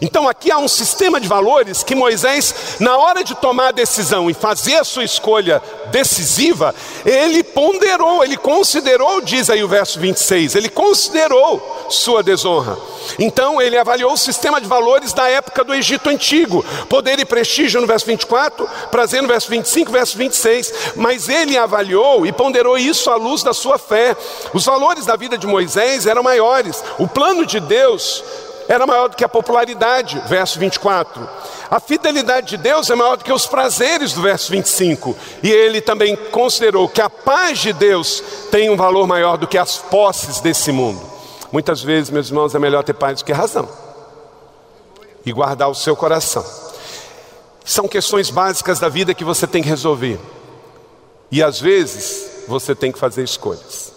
[0.00, 4.28] Então aqui há um sistema de valores que Moisés, na hora de tomar a decisão
[4.28, 6.74] e fazer a sua escolha decisiva,
[7.04, 12.76] ele ponderou, ele considerou, diz aí o verso 26, ele considerou sua desonra.
[13.18, 17.80] Então ele avaliou o sistema de valores da época do Egito antigo, poder e prestígio
[17.80, 23.10] no verso 24, prazer no verso 25, verso 26, mas ele avaliou e ponderou isso
[23.10, 24.16] à luz da sua fé.
[24.52, 26.82] Os valores da vida de Moisés eram maiores.
[26.98, 28.24] O plano de Deus
[28.68, 31.28] era maior do que a popularidade, verso 24.
[31.70, 35.16] A fidelidade de Deus é maior do que os prazeres do verso 25.
[35.42, 39.58] E ele também considerou que a paz de Deus tem um valor maior do que
[39.58, 41.00] as posses desse mundo.
[41.52, 43.68] Muitas vezes, meus irmãos, é melhor ter paz do que razão.
[45.24, 46.44] E guardar o seu coração.
[47.64, 50.18] São questões básicas da vida que você tem que resolver.
[51.30, 53.92] E às vezes você tem que fazer escolhas.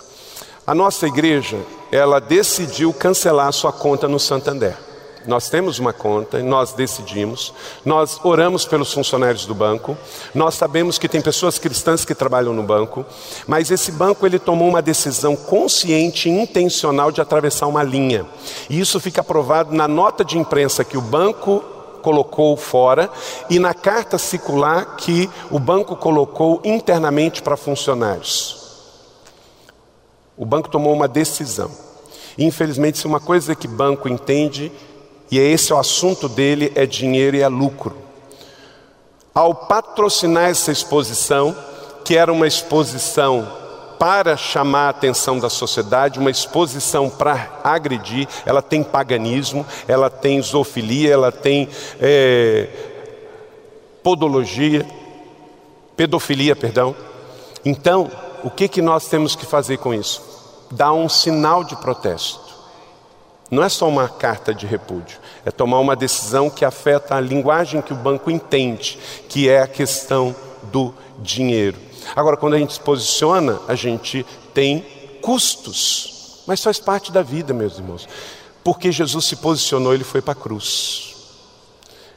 [0.65, 1.57] A nossa igreja,
[1.91, 4.87] ela decidiu cancelar sua conta no Santander.
[5.27, 9.97] Nós temos uma conta, nós decidimos, nós oramos pelos funcionários do banco,
[10.33, 13.05] nós sabemos que tem pessoas cristãs que trabalham no banco,
[13.45, 18.25] mas esse banco ele tomou uma decisão consciente e intencional de atravessar uma linha.
[18.69, 21.61] E isso fica provado na nota de imprensa que o banco
[22.01, 23.09] colocou fora
[23.49, 28.56] e na carta circular que o banco colocou internamente para funcionários.
[30.37, 31.71] O banco tomou uma decisão.
[32.37, 34.71] infelizmente, se uma coisa que banco entende,
[35.31, 37.97] e é esse o assunto dele, é dinheiro e é lucro.
[39.33, 41.55] Ao patrocinar essa exposição,
[42.05, 43.51] que era uma exposição
[43.97, 50.41] para chamar a atenção da sociedade, uma exposição para agredir, ela tem paganismo, ela tem
[50.41, 51.67] zoofilia, ela tem
[51.99, 52.67] é,
[54.03, 54.85] podologia,
[55.95, 56.95] pedofilia, perdão.
[57.65, 58.09] Então,
[58.43, 60.26] o que, que nós temos que fazer com isso?
[60.69, 62.47] Dar um sinal de protesto.
[63.49, 67.81] Não é só uma carta de repúdio, é tomar uma decisão que afeta a linguagem
[67.81, 68.99] que o banco entende,
[69.29, 71.77] que é a questão do dinheiro.
[72.13, 74.85] Agora, quando a gente se posiciona, a gente tem
[75.21, 78.07] custos, mas faz parte da vida, meus irmãos,
[78.63, 81.15] porque Jesus se posicionou, ele foi para a cruz.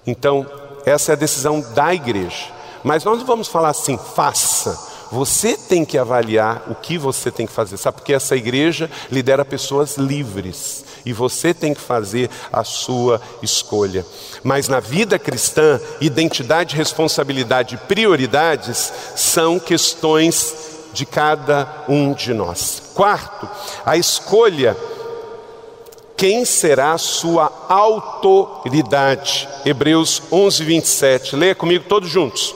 [0.04, 0.44] Então,
[0.84, 2.46] essa é a decisão da igreja.
[2.82, 4.89] Mas nós não vamos falar assim, faça.
[5.10, 7.96] Você tem que avaliar o que você tem que fazer, sabe?
[7.96, 14.06] Porque essa igreja lidera pessoas livres e você tem que fazer a sua escolha.
[14.44, 20.54] Mas na vida cristã, identidade, responsabilidade e prioridades são questões
[20.92, 22.82] de cada um de nós.
[22.94, 23.48] Quarto,
[23.84, 24.76] a escolha
[26.16, 29.48] quem será sua autoridade?
[29.64, 31.34] Hebreus 11, 27.
[31.34, 32.54] Leia comigo todos juntos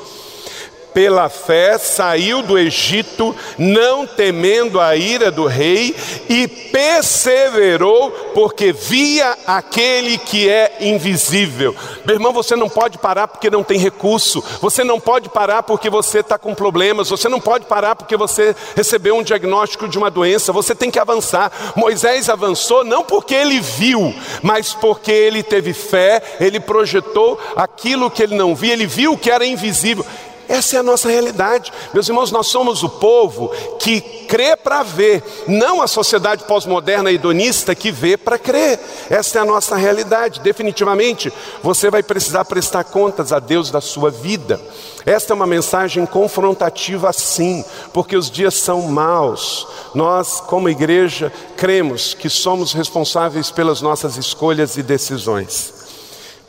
[0.95, 5.95] pela fé saiu do Egito, não temendo a ira do rei,
[6.29, 11.75] e perseverou, porque via aquele que é invisível.
[12.07, 15.91] Meu irmão, você não pode parar porque não tem recurso, você não pode parar porque
[15.91, 20.11] você está com problemas, você não pode parar porque você recebeu um diagnóstico de uma
[20.11, 21.51] doença, você tem que avançar.
[21.75, 28.23] Moisés avançou não porque ele viu, mas porque ele teve fé, ele projetou aquilo que
[28.23, 30.05] ele não via, ele viu que era invisível.
[30.49, 31.73] Essa é a nossa realidade.
[31.93, 37.75] Meus irmãos, nós somos o povo que crê para ver, não a sociedade pós-moderna hedonista
[37.75, 38.81] que vê para crer.
[39.09, 40.41] Essa é a nossa realidade.
[40.41, 41.33] Definitivamente,
[41.63, 44.61] você vai precisar prestar contas a Deus da sua vida.
[45.07, 49.67] Esta é uma mensagem confrontativa, sim, porque os dias são maus.
[49.95, 55.75] Nós, como igreja, cremos que somos responsáveis pelas nossas escolhas e decisões.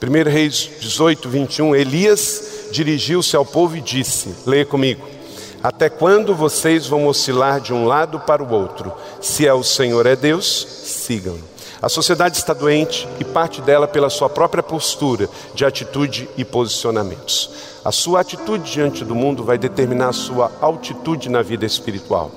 [0.02, 5.08] 1 Reis 18, 21, Elias dirigiu-se ao povo e disse: Leia comigo.
[5.64, 8.92] Até quando vocês vão oscilar de um lado para o outro?
[9.22, 11.38] Se é o Senhor é Deus, sigam.
[11.82, 17.50] A sociedade está doente e parte dela pela sua própria postura de atitude e posicionamentos.
[17.84, 22.32] A sua atitude diante do mundo vai determinar a sua altitude na vida espiritual.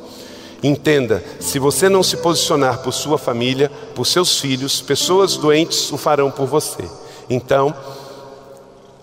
[0.63, 5.97] Entenda, se você não se posicionar por sua família, por seus filhos, pessoas doentes o
[5.97, 6.85] farão por você.
[7.31, 7.75] Então,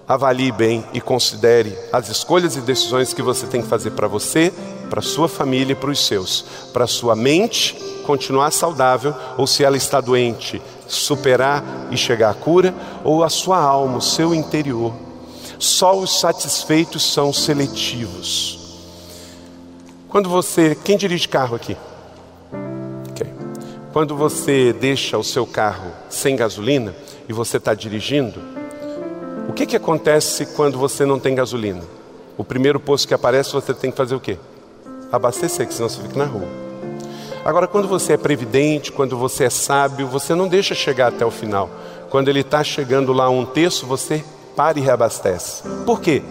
[0.08, 4.53] avalie bem e considere as escolhas e decisões que você tem que fazer para você,
[4.89, 7.76] para sua família e para os seus, para sua mente
[8.06, 13.58] continuar saudável ou se ela está doente, superar e chegar à cura, ou a sua
[13.58, 14.93] alma, o seu interior.
[15.58, 18.60] Só os satisfeitos são seletivos.
[20.08, 21.76] Quando você, quem dirige carro aqui?
[23.12, 23.34] Okay.
[23.91, 26.95] Quando você deixa o seu carro sem gasolina
[27.28, 28.55] e você está dirigindo,
[29.56, 31.82] que, que acontece quando você não tem gasolina?
[32.38, 34.38] O primeiro posto que aparece, você tem que fazer o quê?
[35.10, 36.47] Abastecer, que senão você fica na rua.
[37.45, 41.32] Agora, quando você é previdente, quando você é sábio, você não deixa chegar até o
[41.32, 41.70] final.
[42.10, 44.24] quando ele está chegando lá um terço, você
[44.56, 45.64] para e reabastece.
[45.86, 46.22] Por quê?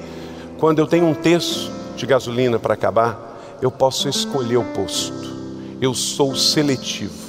[0.59, 5.31] Quando eu tenho um terço de gasolina para acabar, eu posso escolher o posto.
[5.81, 7.24] Eu sou seletivo.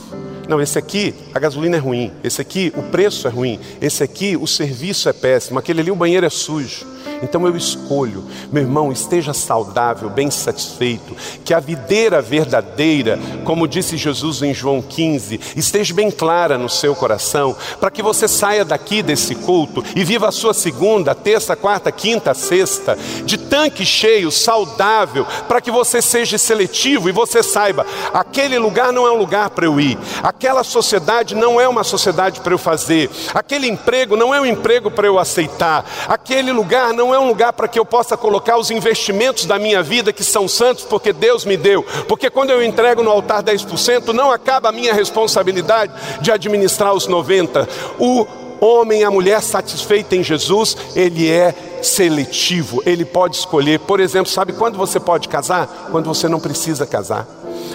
[0.48, 2.12] Não, esse aqui, a gasolina é ruim.
[2.24, 3.60] Esse aqui, o preço é ruim.
[3.82, 5.58] Esse aqui, o serviço é péssimo.
[5.58, 6.86] Aquele ali, o banheiro é sujo.
[7.22, 13.98] Então eu escolho, meu irmão, esteja saudável, bem satisfeito, que a videira verdadeira, como disse
[13.98, 19.02] Jesus em João 15, esteja bem clara no seu coração, para que você saia daqui
[19.02, 25.26] desse culto e viva a sua segunda, terça, quarta, quinta, sexta, de tanque cheio, saudável,
[25.48, 29.66] para que você seja seletivo e você saiba, aquele lugar não é um lugar para
[29.66, 34.42] eu ir, aquela sociedade não é uma sociedade para eu fazer, aquele emprego não é
[34.42, 38.16] um emprego para eu aceitar, aquele lugar não é um lugar para que eu possa
[38.16, 41.84] colocar os investimentos da minha vida que são santos, porque Deus me deu.
[42.08, 47.08] Porque quando eu entrego no altar 10%, não acaba a minha responsabilidade de administrar os
[47.08, 47.68] 90%.
[48.00, 48.26] O
[48.60, 53.80] homem, a mulher satisfeita em Jesus, ele é seletivo, ele pode escolher.
[53.80, 55.90] Por exemplo, sabe quando você pode casar?
[55.92, 57.28] Quando você não precisa casar.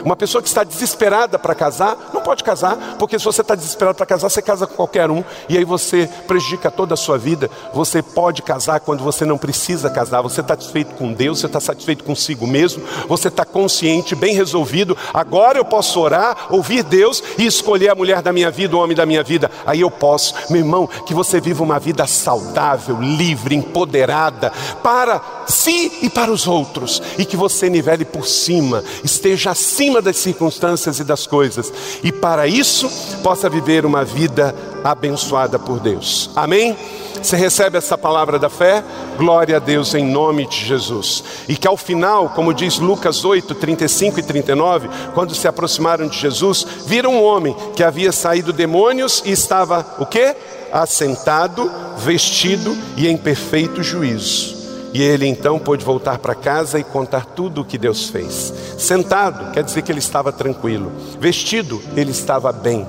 [0.04, 3.96] Uma pessoa que está desesperada para casar, não pode casar, porque se você está desesperado
[3.96, 7.50] para casar, você casa com qualquer um, e aí você prejudica toda a sua vida.
[7.74, 11.60] Você pode casar quando você não precisa casar, você está satisfeito com Deus, você está
[11.60, 14.96] satisfeito consigo mesmo, você está consciente, bem resolvido.
[15.12, 18.96] Agora eu posso orar, ouvir Deus e escolher a mulher da minha vida, o homem
[18.96, 19.50] da minha vida.
[19.66, 24.52] Aí eu posso, meu irmão, que você viva uma vida saudável, livre, empoderada,
[24.82, 30.16] para si e para os outros, e que você nivele por cima, esteja acima das
[30.16, 31.72] circunstâncias e das coisas,
[32.02, 32.88] e para isso
[33.22, 36.30] possa viver uma vida abençoada por Deus.
[36.34, 36.76] Amém?
[37.22, 38.82] Você recebe essa palavra da fé?
[39.18, 41.22] Glória a Deus em nome de Jesus.
[41.48, 46.18] E que ao final, como diz Lucas 8, 35 e 39, quando se aproximaram de
[46.18, 50.34] Jesus, viram um homem que havia saído demônios e estava o quê?
[50.72, 54.59] Assentado, vestido e em perfeito juízo.
[54.92, 58.52] E ele então pôde voltar para casa e contar tudo o que Deus fez.
[58.76, 60.90] Sentado, quer dizer que ele estava tranquilo.
[61.20, 62.86] Vestido, ele estava bem.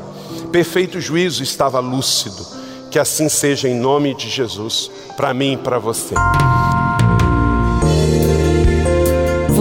[0.52, 2.46] Perfeito juízo, estava lúcido.
[2.90, 6.16] Que assim seja em nome de Jesus, para mim e para você.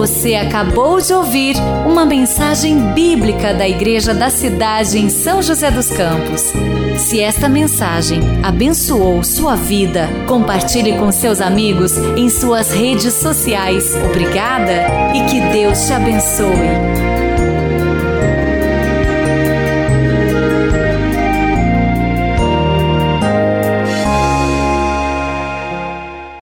[0.00, 5.90] Você acabou de ouvir uma mensagem bíblica da Igreja da Cidade em São José dos
[5.90, 6.54] Campos.
[6.96, 13.94] Se esta mensagem abençoou sua vida, compartilhe com seus amigos em suas redes sociais.
[13.94, 17.19] Obrigada e que Deus te abençoe.